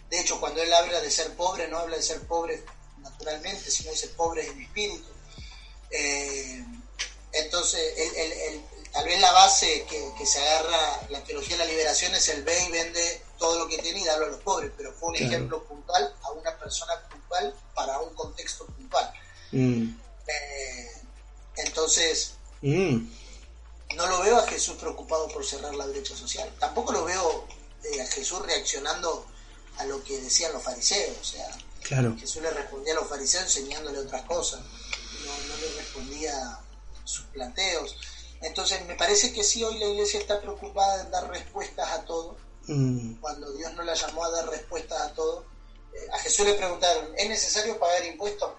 [0.08, 2.64] de hecho, cuando él habla de ser pobre, no habla de ser pobre
[3.00, 5.08] naturalmente, sino dice pobre en espíritu.
[5.90, 6.64] Eh,
[7.32, 11.64] entonces, él- él- él- tal vez la base que, que se agarra la teología de
[11.66, 14.40] la liberación es el ve y vende todo lo que tiene y darlo a los
[14.40, 15.30] pobres, pero fue un Claro.
[15.30, 19.12] ejemplo puntual a una persona puntual para un contexto puntual.
[19.52, 20.90] mm, Eh,
[21.56, 22.96] entonces, mm.
[23.96, 26.52] no lo veo a Jesús preocupado por cerrar la brecha social.
[26.58, 27.46] Tampoco lo veo
[27.84, 29.26] eh, a Jesús reaccionando
[29.78, 31.16] a lo que decían los fariseos.
[31.20, 31.48] O sea,
[31.86, 32.16] Claro.
[32.18, 34.60] Jesús le respondía a los fariseos enseñándole otras cosas.
[34.60, 36.58] No, no le respondía
[37.04, 37.96] sus planteos.
[38.40, 42.36] Entonces, me parece que sí, hoy la iglesia está preocupada en dar respuestas a todo.
[42.66, 45.46] Mm, Cuando Dios no la llamó a dar respuestas a todo.
[45.94, 48.50] Eh, a Jesús le preguntaron, ¿es necesario pagar impuestos?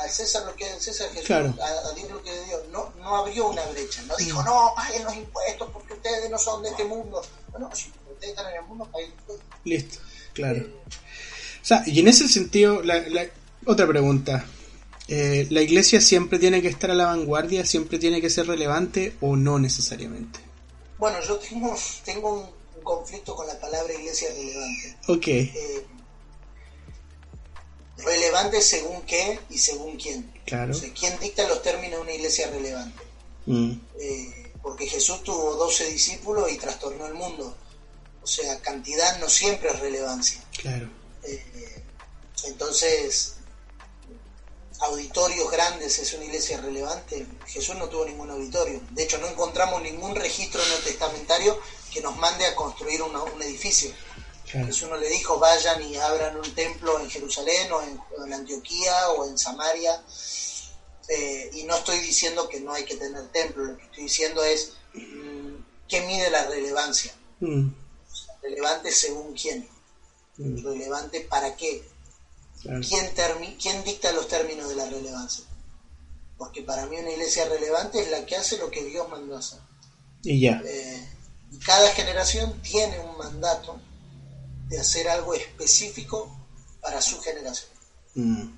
[0.00, 1.54] Al César lo que es del César, Jesús, Claro.
[1.60, 2.60] a, a Dios lo que es de Dios.
[2.70, 4.02] No, no abrió una brecha.
[4.02, 7.22] No dijo, no, paguen los impuestos porque ustedes no son de este mundo.
[7.52, 9.46] No, no, si ustedes están en el mundo, paguen impuestos.
[9.64, 9.98] Listo,
[10.34, 10.66] claro.
[10.86, 13.26] O sea, y en ese sentido, la, la-
[13.64, 14.44] otra pregunta.
[15.08, 17.64] Eh, ¿La iglesia siempre tiene que estar a la vanguardia?
[17.64, 20.40] ¿Siempre tiene que ser relevante o no necesariamente?
[20.98, 22.40] Bueno, yo tengo, tengo un,
[22.76, 24.96] un conflicto con la palabra iglesia relevante.
[25.08, 25.86] Ok, Eh,
[27.98, 30.30] relevante según qué y según quién.
[30.44, 30.72] claro.
[30.72, 33.02] O sea, ¿quién dicta los términos de una iglesia relevante?
[33.46, 37.56] Mm, Eh, porque Jesús tuvo 12 discípulos y trastornó el mundo.
[38.22, 40.42] O sea, cantidad no siempre es relevancia.
[40.60, 40.90] Claro.
[41.22, 41.82] Eh,
[42.44, 43.34] entonces,
[44.80, 47.26] auditorios grandes es una iglesia relevante.
[47.46, 48.80] Jesús no tuvo ningún auditorio.
[48.90, 51.58] De hecho, no encontramos ningún registro en el testamentario
[51.92, 53.90] que nos mande a construir una- un edificio.
[54.50, 54.66] Claro.
[54.66, 58.32] Jesús no le dijo vayan y abran un templo en Jerusalén o en, o en
[58.32, 60.02] Antioquía o en Samaria.
[61.08, 64.42] Eh, y no estoy diciendo que no hay que tener templo, lo que estoy diciendo
[64.42, 65.54] es mm,
[65.88, 67.14] qué mide la relevancia.
[67.40, 67.68] Mm,
[68.42, 69.68] Relevante según quién.
[70.38, 71.82] mm, Relevante para qué.
[72.62, 72.80] claro.
[72.86, 75.44] ¿Quién, termi- quién dicta los términos de la relevancia?
[76.38, 79.60] Porque para mí una iglesia relevante es la que hace lo que Dios mandó hacer.
[80.24, 80.60] Y ya.
[80.66, 81.08] Eh,
[81.52, 83.80] y cada generación tiene un mandato
[84.68, 86.36] de hacer algo específico
[86.80, 87.70] para su generación.
[88.14, 88.48] Mm.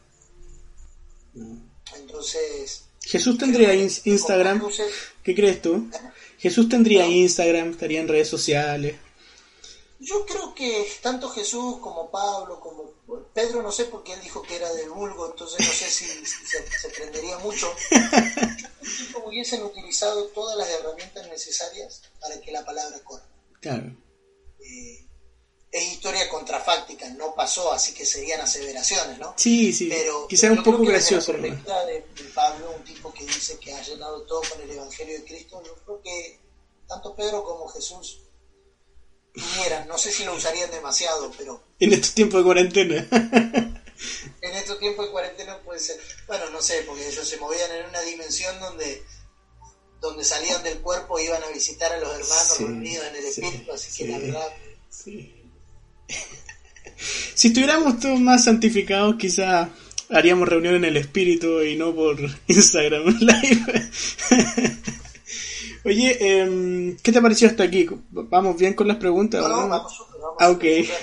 [1.34, 1.68] Mm.
[1.96, 4.58] Entonces, Jesús tendría ins- Instagram.
[4.58, 4.92] luces,
[5.22, 5.88] ¿Qué crees tú?
[6.38, 7.10] Jesús tendría No.
[7.12, 8.96] Instagram, estaría en redes sociales.
[10.00, 12.88] yo creo que tanto Jesús como Pablo, como
[13.34, 16.46] Pedro, no sé porque él dijo que era del vulgo, entonces no sé si, si
[16.46, 17.72] se, se prendería mucho.
[19.12, 23.24] Como hubiesen utilizado todas las herramientas necesarias para que la palabra corra.
[23.60, 23.94] Claro.
[24.60, 25.06] Eh,
[25.70, 29.34] es historia contrafáctica, no pasó, así que serían aseveraciones, ¿no?
[29.36, 29.88] Sí, sí.
[29.90, 31.32] Pero Quizás un poco gracioso.
[31.34, 31.86] La ¿no?
[31.86, 32.04] de,
[32.34, 35.74] Pablo, un tipo que dice que ha llenado todo con el Evangelio de Cristo, yo
[35.84, 36.40] creo que
[36.86, 38.20] tanto Pedro como Jesús
[39.34, 43.06] tuvieran, no sé si lo usarían demasiado, pero En estos tiempos de cuarentena.
[44.40, 47.86] en estos tiempos de cuarentena puede ser, bueno, no sé, porque ellos se movían en
[47.86, 49.02] una dimensión donde
[50.00, 53.22] donde salían del cuerpo e iban a visitar a los hermanos Sí, reunidos en el
[53.22, 54.04] sí, espíritu, así sí.
[54.04, 54.48] que la verdad,
[54.90, 55.34] Sí.
[57.34, 59.68] Si estuviéramos todos más santificados, quizás
[60.10, 63.90] haríamos reunión en el espíritu y no por Instagram Live.
[65.84, 67.86] Oye, em, ¿qué te pareció hasta aquí?
[68.10, 69.46] ¿Vamos bien con las preguntas?
[69.48, 70.64] no, vamos súper, vamos Ah, ok.
[70.64, 70.96] Esa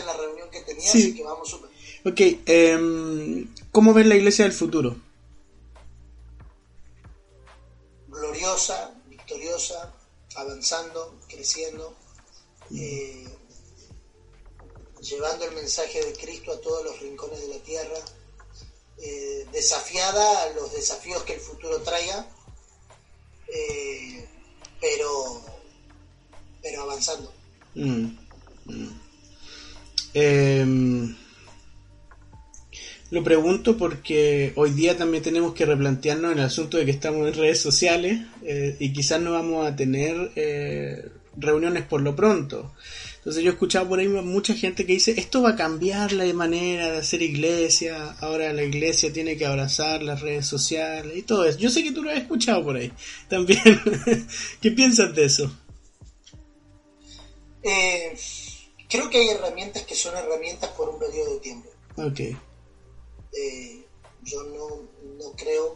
[0.00, 1.02] es la reunión que tenía, Sí.
[1.02, 1.70] así que vamos súper.
[2.04, 4.96] Ok, em, ¿cómo ves la iglesia del futuro?
[8.08, 9.92] gloriosa, victoriosa,
[10.36, 11.96] avanzando, creciendo,
[12.74, 13.26] eh,
[15.02, 17.96] llevando el mensaje de Cristo a todos los rincones de la tierra,
[19.02, 22.26] eh, desafiada a los desafíos que el futuro traiga,
[23.48, 24.26] eh,
[24.80, 25.42] pero,
[26.62, 27.32] pero avanzando.
[27.74, 28.08] Mm,
[28.66, 29.00] mm.
[30.12, 31.16] Em,
[33.10, 37.34] lo pregunto porque hoy día también tenemos que replantearnos el asunto de que estamos en
[37.34, 40.32] redes sociales eh, y quizás no vamos a tener
[41.36, 42.72] reuniones por lo pronto.
[43.20, 46.24] Entonces yo he escuchado por ahí mucha gente que dice, esto va a cambiar la
[46.32, 51.44] manera de hacer iglesia, ahora la iglesia tiene que abrazar las redes sociales y todo
[51.44, 51.58] eso.
[51.58, 52.90] Yo sé que tú lo has escuchado por ahí
[53.28, 53.60] también.
[54.62, 55.52] ¿Qué piensas de eso?
[57.62, 58.16] Eh,
[58.88, 61.68] creo que hay herramientas que son herramientas por un periodo de tiempo.
[61.96, 62.20] Ok.
[62.20, 63.84] Eh,
[64.22, 65.74] yo no, no creo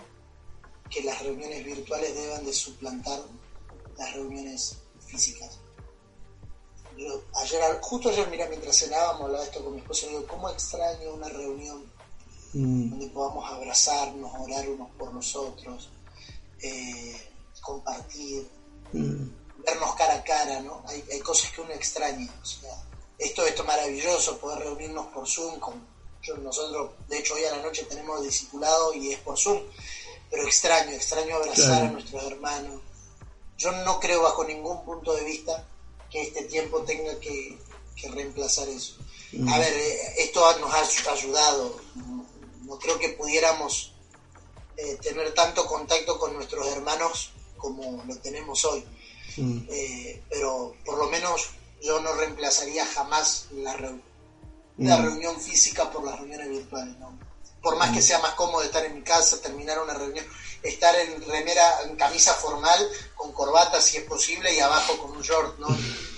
[0.88, 3.20] que las reuniones virtuales deban de suplantar
[3.98, 5.60] las reuniones físicas.
[6.96, 11.14] Yo, ayer, justo ayer, mira, mientras cenábamos, hablaba esto con mi esposo, digo, ¿cómo extraño
[11.14, 11.92] una reunión
[12.56, 15.90] Mm, donde podamos abrazarnos, orar unos por los otros,
[16.62, 18.48] eh, compartir,
[18.92, 20.84] mm, vernos cara a cara, ¿no?
[20.86, 22.70] Hay, hay cosas que uno extraña, o sea,
[23.18, 25.84] esto, esto es maravilloso, poder reunirnos por Zoom, con,
[26.22, 29.60] yo- nosotros, de hecho, hoy a la noche tenemos discipulado y es por Zoom,
[30.30, 31.86] pero extraño, extraño abrazar Claro.
[31.86, 32.82] a nuestros hermanos.
[33.56, 35.68] Yo no creo bajo ningún punto de vista
[36.14, 37.58] que este tiempo tenga que,
[37.96, 38.94] que reemplazar eso.
[39.32, 39.48] Mm.
[39.52, 42.24] A ver, eh, esto nos ha ayudado, no,
[42.78, 43.92] creo que pudiéramos
[44.76, 48.84] eh, tener tanto contacto con nuestros hermanos como lo tenemos hoy.
[49.36, 49.58] mm.
[49.68, 51.48] Eh, pero por lo menos
[51.82, 54.00] yo no reemplazaría jamás la, reu-
[54.78, 55.02] la Mm.
[55.04, 56.96] reunión física por las reuniones virtuales.
[56.98, 57.18] ¿no?
[57.64, 60.24] Por más que sea más cómodo estar en mi casa, terminar una reunión,
[60.62, 65.22] estar en remera, en camisa formal, con corbata si es posible y abajo con un
[65.22, 65.66] short, ¿no?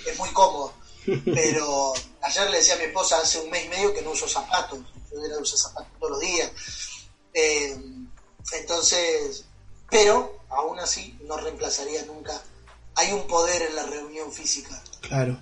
[0.04, 0.74] Es muy cómodo.
[1.24, 4.28] Pero ayer le decía a mi esposa hace un mes y medio que no uso
[4.28, 4.80] zapatos.
[5.10, 6.50] Yo era de usar zapatos todos los días.
[7.32, 7.78] Eh,
[8.52, 9.44] entonces,
[9.90, 12.40] pero aún así no reemplazaría nunca.
[12.96, 14.82] Hay un poder en la reunión física.
[15.00, 15.38] Claro.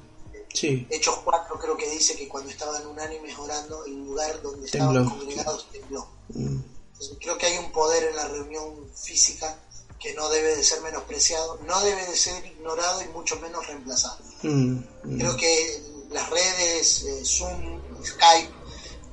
[0.55, 0.87] Sí.
[0.89, 5.01] Hechos 4 creo que dice que cuando estaban unánimes orando, el lugar donde Tembló.
[5.01, 6.09] estaban congregados tembló.
[6.29, 6.61] Mm,
[6.93, 9.59] Entonces, creo que hay un poder en la reunión física
[9.99, 14.19] que no debe de ser menospreciado, no debe de ser ignorado y mucho menos reemplazado.
[14.43, 14.75] mm,
[15.05, 15.19] mm.
[15.19, 18.53] Creo que las redes, eh, Zoom, Skype,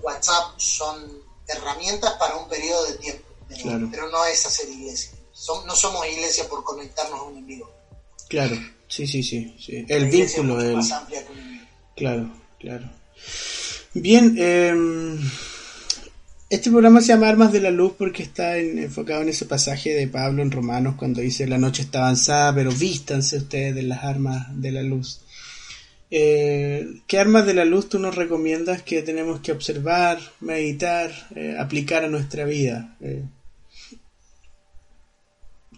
[0.04, 3.88] WhatsApp son herramientas para un periodo de tiempo, pero, Claro.
[3.92, 5.12] pero no es hacer iglesia.
[5.66, 7.70] No somos iglesia por conectarnos a un en vivo.
[8.30, 8.56] Claro.
[8.92, 9.56] Sí, sí, sí.
[9.58, 9.86] sí.
[9.88, 10.76] El vínculo, el...
[10.76, 11.62] más amplia que un
[11.96, 12.30] Claro,
[12.60, 12.90] claro.
[13.94, 14.74] Bien, eh,
[16.50, 19.92] este programa se llama Armas de la Luz porque está en- enfocado en ese pasaje
[19.94, 24.04] de Pablo en Romanos cuando dice la noche está avanzada, pero vístanse ustedes de las
[24.04, 25.22] armas de la luz.
[26.10, 31.56] Eh, ¿Qué armas de la luz tú nos recomiendas que tenemos que observar, meditar, eh,
[31.58, 32.98] aplicar a nuestra vida?
[33.00, 33.24] Eh,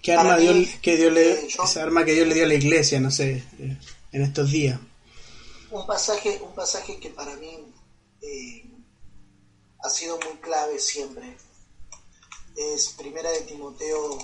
[0.03, 2.47] ¿Qué arma mí, que Dios le, eh, yo- esa arma que Dios le dio a
[2.47, 3.77] la iglesia, no sé, eh,
[4.11, 4.79] en estos días?
[5.71, 7.57] Un pasaje, un pasaje que para mí
[8.21, 8.65] eh,
[9.83, 11.35] ha sido muy clave siempre
[12.55, 14.19] es Primera de Timoteo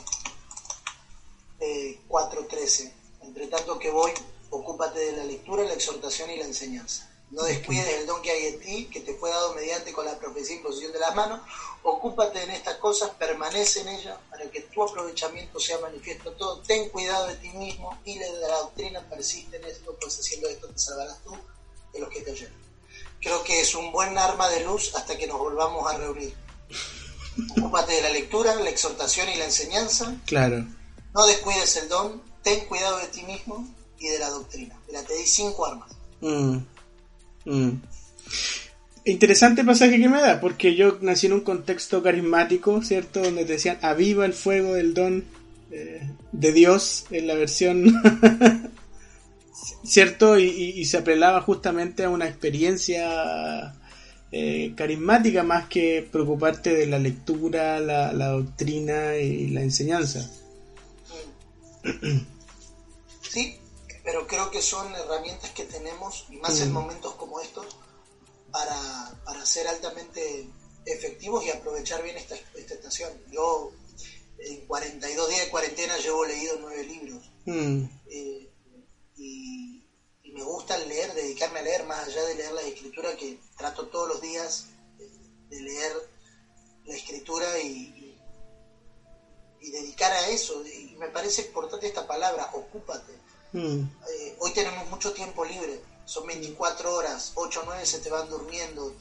[1.60, 2.94] eh, 4:13.
[3.24, 4.12] Entre tanto que voy,
[4.52, 7.09] ocúpate de la lectura, la exhortación y la enseñanza.
[7.32, 10.18] No descuides el don que hay en ti, que te fue dado mediante con la
[10.18, 11.42] profecía y posición de las manos.
[11.84, 16.62] Ocúpate en estas cosas, permanece en ellas, para que tu aprovechamiento sea manifiesto todo.
[16.62, 20.68] Ten cuidado de ti mismo y de la doctrina, persiste en esto, pues haciendo esto
[20.70, 21.38] te salvarás tú
[21.94, 22.52] de los que te oyen.
[23.22, 26.34] Creo que es un buen arma de luz hasta que nos volvamos a reunir.
[27.58, 30.16] Ocúpate de la lectura, la exhortación y la enseñanza.
[30.26, 30.66] Claro.
[31.14, 33.68] No descuides el don, ten cuidado de ti mismo
[34.00, 34.80] y de la doctrina.
[34.88, 35.92] Mira, te di cinco armas.
[36.22, 36.58] Mm.
[37.50, 37.82] Mm.
[39.06, 43.22] Interesante pasaje que me da, porque yo nací en un contexto carismático, ¿cierto?
[43.22, 45.26] Donde te decían, aviva el fuego del don
[45.72, 47.92] eh, de Dios en la versión,
[49.84, 50.38] ¿cierto?
[50.38, 53.74] Y, se apelaba justamente a una experiencia
[54.32, 60.30] eh, carismática más que preocuparte de la lectura, la, la doctrina y la enseñanza.
[63.22, 63.59] Sí,
[64.04, 66.74] pero creo que son herramientas que tenemos, y más en Mm.
[66.74, 67.66] momentos como estos,
[68.52, 70.48] para, para ser altamente
[70.86, 73.12] efectivos y aprovechar bien esta, esta estación.
[73.32, 73.72] Yo
[74.40, 77.30] en 42 días de cuarentena llevo leído nueve libros.
[77.46, 78.50] Mm, eh,
[79.18, 79.86] y,
[80.24, 83.88] y me gusta leer, dedicarme a leer más allá de leer la escritura, que trato
[83.88, 84.66] todos los días
[85.00, 85.10] eh,
[85.50, 85.92] de leer
[86.86, 88.22] la escritura y, y-
[89.62, 90.66] y dedicar a eso.
[90.66, 93.12] Y me parece importante esta palabra, ocúpate.
[93.54, 93.80] Mm,
[94.12, 98.30] Eh, hoy tenemos mucho tiempo libre, son 24 horas, 8 o 9 se te van
[98.30, 98.94] durmiendo.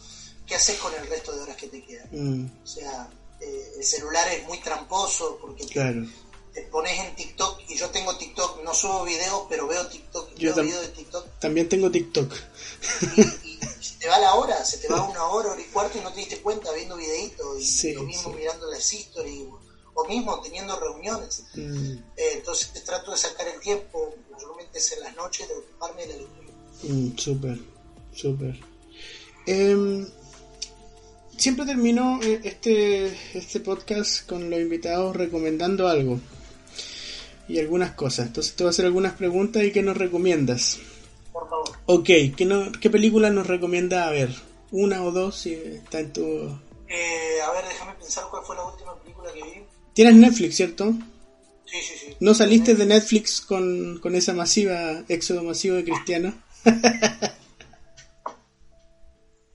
[0.47, 2.09] ¿Qué haces con el resto de horas que te quedan?
[2.11, 6.07] mm, O sea, eh, el celular es muy tramposo porque te- claro.
[6.55, 10.55] te pones en TikTok y yo tengo TikTok, no subo videos, pero veo TikTok, Yo
[10.55, 12.33] veo videos de TikTok También tengo TikTok.
[13.15, 15.99] y, y se te va la hora, se te va una hora, hora y cuarto
[15.99, 18.37] y no te diste cuenta viendo videitos y Sí, lo mismo sí.
[18.37, 19.37] mirando las historias
[20.07, 21.45] mismo teniendo reuniones.
[21.55, 26.03] Mm, Eh, entonces trato de sacar el tiempo, mayormente es en las noches, de ocuparme
[26.07, 26.49] de la lectura.
[26.83, 27.59] Mm, súper,
[28.15, 28.61] súper.
[29.47, 30.07] Em,
[31.37, 36.21] siempre termino eh, este, este podcast con los invitados recomendando algo
[37.49, 38.27] y algunas cosas.
[38.27, 40.79] Entonces te voy a hacer algunas preguntas y qué nos recomiendas.
[41.33, 41.71] Por favor.
[41.87, 44.35] Ok, ¿qué, no, qué película nos recomienda a ver?
[44.71, 45.37] ¿Una o dos?
[45.39, 46.23] Si está en tu...
[46.89, 49.65] Eh, a ver, déjame pensar cuál fue la última película que vi.
[49.99, 50.93] Tienes Netflix, ¿cierto?
[51.67, 52.17] Sí, sí, sí.
[52.21, 56.35] ¿No saliste de Netflix con, con esa masiva, éxodo masivo de cristianos?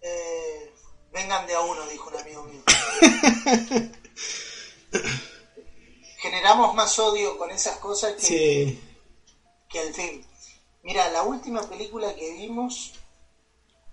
[0.02, 0.74] Eh,
[1.14, 2.62] vengan de a uno, dijo un amigo mío.
[6.18, 8.80] Generamos más odio con esas cosas que, Sí.
[9.70, 10.26] que al fin.
[10.84, 12.91] Mira, la última película que vimos,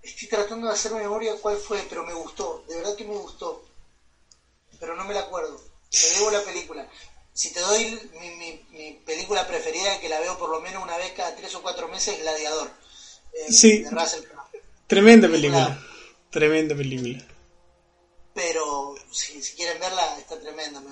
[0.03, 3.65] estoy tratando de hacer memoria cuál fue, pero me gustó, de verdad que me gustó,
[4.81, 5.70] pero no me la acuerdo.
[5.91, 6.89] Te debo la película.
[7.33, 10.97] Si te doy mi, mi- mi película preferida, que la veo por lo menos una
[10.97, 12.71] vez cada tres o cuatro meses, Gladiador.
[13.33, 13.83] eh, Sí.
[13.83, 14.45] De Russell Crowe.
[14.87, 15.67] Tremenda película.
[15.67, 15.81] Claro.
[16.31, 17.25] Tremenda película.
[18.35, 20.81] pero si, si quieren verla está tremenda.
[20.81, 20.91] Me,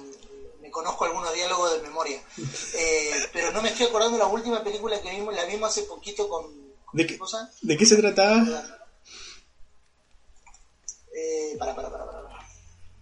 [0.60, 2.20] me conozco algunos diálogos de memoria.
[2.74, 5.82] Eh, pero no me estoy acordando de la última película que vimos, la vimos hace
[5.84, 6.44] poquito con,
[6.84, 7.50] con ¿De qué, esposa.
[7.62, 8.44] ¿De qué se trataba?
[11.14, 12.22] Eh, para, para, para, para.
[12.22, 12.48] para.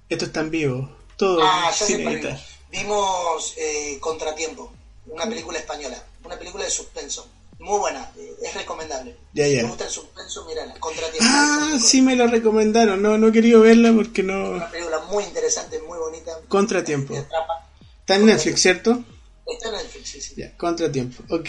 [0.09, 0.95] Esto está en vivo.
[1.17, 2.39] Todo Ah, ya sin editar.
[2.71, 3.55] vimos.
[3.57, 4.73] Eh, Contratiempo,
[5.07, 7.27] una película española, una película de suspenso.
[7.59, 9.17] Muy buena, eh, es recomendable.
[9.33, 10.75] Ya, Si te gusta el suspenso, mírala.
[10.79, 11.25] Contratiempo.
[11.27, 13.01] Ah, sí me la recomendaron.
[13.01, 14.51] No, no he querido verla porque no.
[14.51, 16.39] Una película muy interesante, muy bonita.
[16.49, 17.14] Contratiempo.
[17.14, 19.03] Está en Netflix, ¿cierto?
[19.47, 20.35] Está en Netflix, sí, sí.
[20.37, 21.23] Ya, Contratiempo.
[21.35, 21.49] Ok.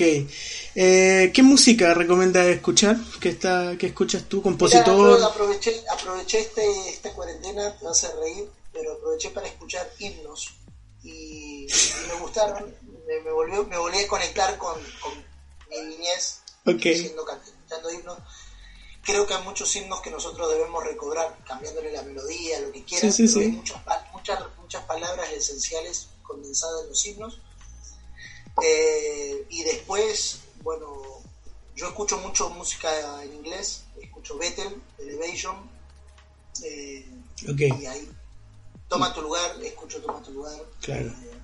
[0.76, 2.96] Eh, ¿Qué música recomiendas escuchar?
[3.20, 4.42] ¿Qué, está, ¿Qué escuchas tú?
[4.42, 5.22] ¿Compositor?
[5.24, 8.48] aproveché, aproveché este, esta cuarentena, te vas a reír,
[8.78, 10.50] pero aproveché para escuchar himnos
[11.02, 12.76] y, y me gustaron,
[13.08, 15.14] me, me volvió, me volví a conectar con, con
[15.70, 16.82] mi niñez, Ok.
[16.82, 18.20] siendo, can- escuchando himnos.
[19.02, 23.16] Creo que hay muchos himnos que nosotros debemos recobrar, cambiándole la melodía, lo que quieras,
[23.16, 23.52] Sí, sí, pero sí.
[23.52, 23.82] hay muchas,
[24.14, 27.42] muchas, muchas palabras esenciales condensadas en los himnos.
[28.64, 30.88] Eh, y después, bueno,
[31.76, 35.70] yo escucho mucho música en inglés, escucho Bethel, Elevation,
[36.64, 37.06] eh,
[37.50, 38.10] Ok, y ahí
[38.88, 40.56] toma tu lugar, escucho toma tu lugar.
[40.82, 41.08] Claro.
[41.08, 41.38] Eh,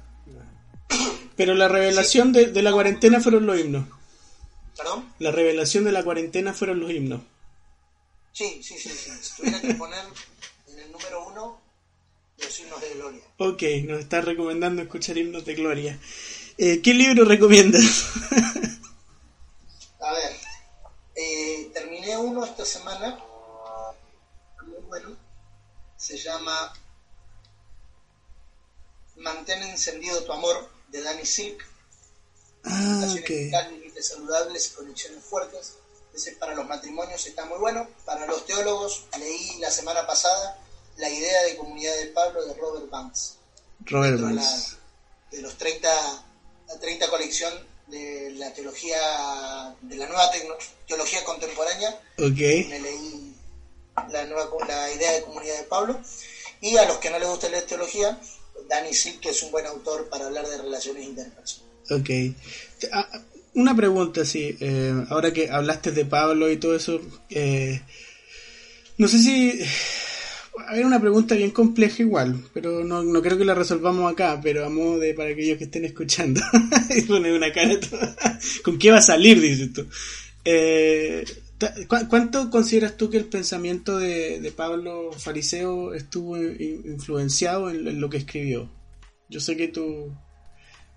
[1.35, 3.85] pero la revelación de, de la cuarentena fueron los himnos.
[4.77, 5.13] ¿Perdón?
[5.19, 7.21] La revelación de la cuarentena fueron los himnos.
[8.31, 9.11] Sí, sí, sí, sí.
[9.21, 10.03] Si tuviera que poner
[10.67, 11.61] en el número uno
[12.37, 13.21] los himnos de gloria.
[13.37, 15.99] Ok, nos está recomendando escuchar himnos de gloria.
[16.57, 17.83] Eh, ¿Qué libro recomiendas?
[19.99, 20.31] A ver,
[21.15, 23.17] eh, terminé uno esta semana,
[24.65, 25.15] muy bueno,
[25.95, 26.73] se llama
[29.16, 31.64] Mantén encendido tu amor, de Danny Silk,
[32.66, 32.70] ah,
[33.01, 33.30] relaciones ok.
[33.30, 35.74] vitales, límites saludables y conexiones fuertes.
[36.14, 37.88] Ese para los matrimonios está muy bueno.
[38.05, 40.59] Para los teólogos, leí la semana pasada
[40.97, 43.38] La idea de comunidad de Pablo de Robert Banks.
[43.86, 44.36] Robert de, Banks.
[44.36, 44.78] la-
[45.38, 45.89] de los 30,
[46.68, 47.51] la 30 colección
[47.88, 50.30] de la teología, de la nueva
[50.88, 51.89] teología contemporánea,
[52.20, 52.38] Ok.
[52.70, 53.36] me leí
[54.11, 55.99] la, nueva, la idea de comunidad de Pablo.
[56.61, 58.20] Y a los que no les gusta leer teología,
[58.69, 61.63] Danny Silk, que es un buen autor para hablar de relaciones interpersonales.
[61.91, 62.89] Ok.
[62.91, 63.07] Ah,
[63.55, 64.55] Una pregunta, sí.
[64.59, 66.99] eh, ahora que hablaste de Pablo y todo eso,
[67.29, 67.81] eh,
[68.97, 69.59] no sé si...
[70.67, 74.63] A una pregunta bien compleja igual, pero no, no creo que la resolvamos acá, pero
[74.63, 76.41] a modo de para aquellos que estén escuchando.
[76.95, 78.15] y pone una cara toda-
[78.63, 79.87] ¿Con qué va a salir, dices tú?
[80.45, 81.42] Eh, ta- ¿cu-
[82.09, 87.99] ¿Cuánto consideras tú que el pensamiento de, de Pablo Fariseo estuvo in- influenciado en, en
[88.01, 88.70] lo que escribió?
[89.30, 90.11] Yo sé que tú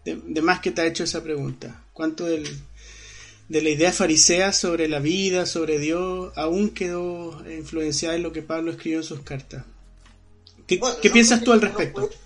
[0.05, 1.85] de, de más que te ha hecho esa pregunta.
[1.93, 2.45] ¿Cuánto del,
[3.49, 8.43] de la idea farisea sobre la vida, sobre Dios, aún quedó influenciada en lo que
[8.43, 9.65] Pablo escribió en sus cartas?
[10.67, 12.01] ¿Qué, Bueno, qué yo piensas tú al ninguno respecto?
[12.09, 12.17] puede-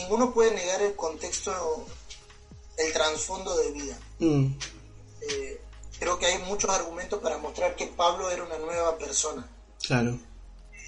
[0.00, 1.86] ninguno puede negar el contexto,
[2.78, 3.98] el trasfondo de vida.
[4.18, 4.46] Mm,
[5.28, 5.60] Eh,
[5.98, 9.48] creo que hay muchos argumentos para mostrar que Pablo era una nueva persona.
[9.86, 10.18] claro.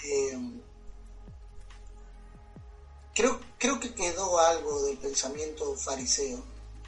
[0.04, 0.38] Eh,
[3.14, 6.42] creo, creo que quedó algo del pensamiento fariseo.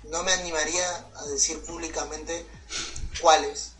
[0.04, 2.46] No me animaría a decir públicamente
[3.20, 3.72] cuáles.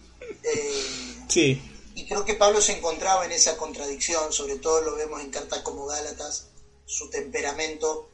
[0.43, 1.62] Eh, Sí,
[1.95, 5.61] y creo que Pablo se encontraba en esa contradicción, sobre todo lo vemos en cartas
[5.61, 6.47] como Gálatas,
[6.86, 8.09] su temperamento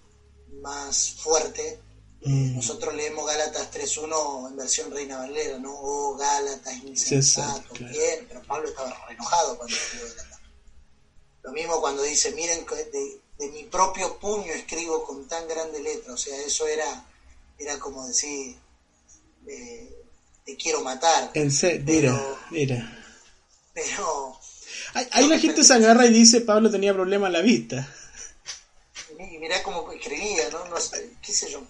[0.60, 1.78] más fuerte.
[2.24, 2.56] Mm.
[2.56, 5.72] Nosotros leemos Gálatas 3.1 en versión Reina Valera, ¿no?
[5.72, 7.92] Oh, Gálatas, insensato, claro.
[7.92, 10.40] bien, pero Pablo estaba re enojado cuando escribió Gálatas.
[11.42, 16.12] Lo mismo cuando dice, miren, de, de mi propio puño escribo con tan grande letra,
[16.14, 17.04] o sea, eso era,
[17.58, 18.56] era como decir,
[19.46, 19.94] eh,
[20.44, 21.30] te quiero matar.
[21.34, 23.02] en serio, Pero- mira, mira.
[23.74, 24.38] Pero
[24.94, 27.86] Hay, hay la gente se agarra y dice Pablo tenía problemas a la vista.
[29.18, 30.64] Y mirá cómo escribía, ¿no?
[30.68, 31.62] No sé, qué sé yo.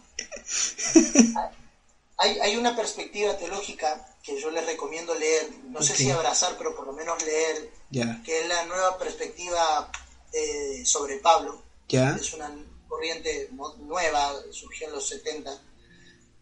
[2.19, 5.99] Hay, hay una perspectiva teológica que yo les recomiendo leer, no sé Ok.
[5.99, 9.91] si abrazar, pero por lo menos leer, Ya, que es la nueva perspectiva
[10.33, 11.63] eh, sobre Pablo.
[11.89, 12.51] ya, Es una
[12.89, 15.61] corriente nueva, surgió en los 70.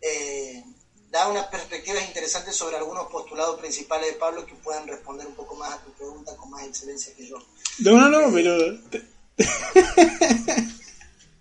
[0.01, 0.63] Eh,
[1.11, 5.55] da unas perspectivas interesantes sobre algunos postulados principales de Pablo que puedan responder un poco
[5.57, 7.37] más a tu pregunta con más excelencia que yo.
[7.81, 8.79] No, no, no, pero...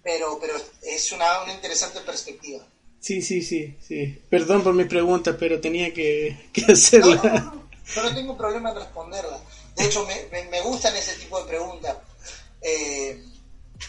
[0.04, 2.66] Pero, pero es una, una interesante perspectiva.
[3.00, 4.22] Sí, sí, sí, sí.
[4.30, 7.16] Perdón por mis preguntas, pero tenía que, que No, no, hacerla.
[7.24, 9.40] no, yo no tengo problema en responderla.
[9.76, 11.98] De hecho, me, me, me gustan ese tipo de preguntas.
[12.62, 13.22] Eh,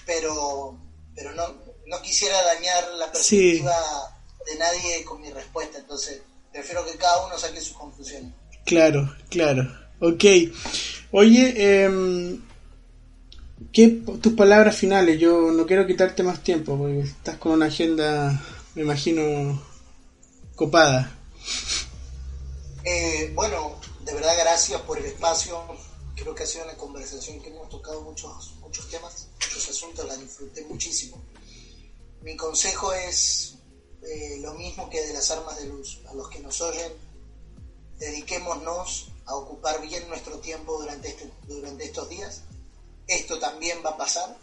[0.07, 0.77] pero
[1.15, 1.47] pero no,
[1.87, 3.77] no quisiera dañar la perspectiva
[4.47, 5.79] de nadie con mi respuesta.
[5.79, 6.21] Entonces,
[6.53, 8.33] prefiero que cada uno saque sus conclusiones.
[8.67, 9.63] Claro, claro.
[10.01, 10.25] Ok.
[11.13, 12.44] Oye, em,
[13.73, 13.89] ¿qué
[14.21, 15.19] tus palabras finales?
[15.19, 18.43] Yo no quiero quitarte más tiempo porque estás con una agenda,
[18.75, 19.63] me imagino,
[20.55, 21.19] copada.
[22.85, 25.63] Eh, bueno, de verdad gracias por el espacio.
[26.15, 30.17] Creo que ha sido una conversación que hemos tocado muchos, muchos temas, muchos asuntos, la
[30.17, 31.23] disfruté muchísimo.
[32.23, 33.57] Mi consejo es
[34.03, 36.01] eh, lo mismo que de las armas de luz.
[36.09, 36.93] A los que nos oyen,
[37.99, 42.43] dediquémonos a ocupar bien nuestro tiempo durante, este, durante estos días.
[43.07, 44.37] Esto también va a pasar.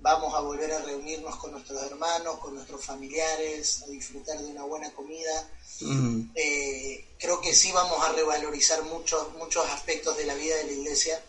[0.00, 4.64] Vamos a volver a reunirnos con nuestros hermanos, con nuestros familiares, a disfrutar de una
[4.64, 5.50] buena comida,
[5.80, 10.64] Mm, eh, creo que sí vamos a revalorizar muchos muchos aspectos de la vida de
[10.64, 11.22] la iglesia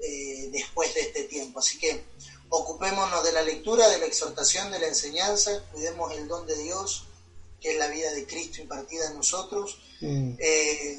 [0.00, 1.60] eh, después de este tiempo.
[1.60, 2.02] Así que
[2.48, 7.04] ocupémonos de la lectura, de la exhortación, de la enseñanza, cuidemos el don de Dios,
[7.60, 9.78] que es la vida de Cristo impartida en nosotros.
[10.00, 10.34] mm.
[10.38, 10.98] Eh,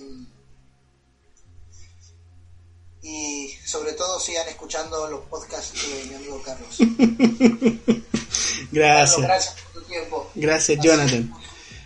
[3.04, 6.78] y sobre todo sigan escuchando los podcasts de mi amigo Carlos.
[6.78, 9.22] Carlos, Gracias.
[9.22, 10.32] gracias por tu tiempo.
[10.36, 11.34] Gracias, Así- Jonathan.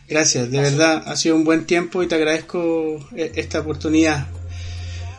[0.07, 4.27] Gracias, de verdad, ha sido un buen tiempo y te agradezco eh, esta oportunidad.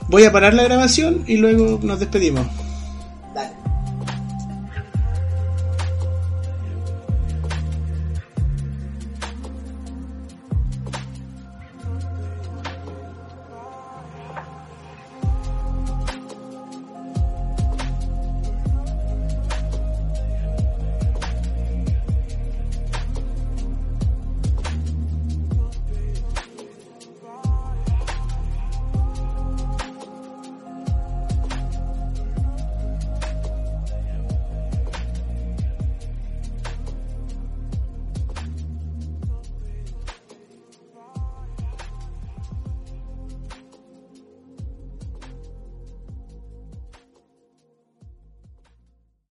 [0.09, 2.47] Voy a parar la grabación y luego nos despedimos.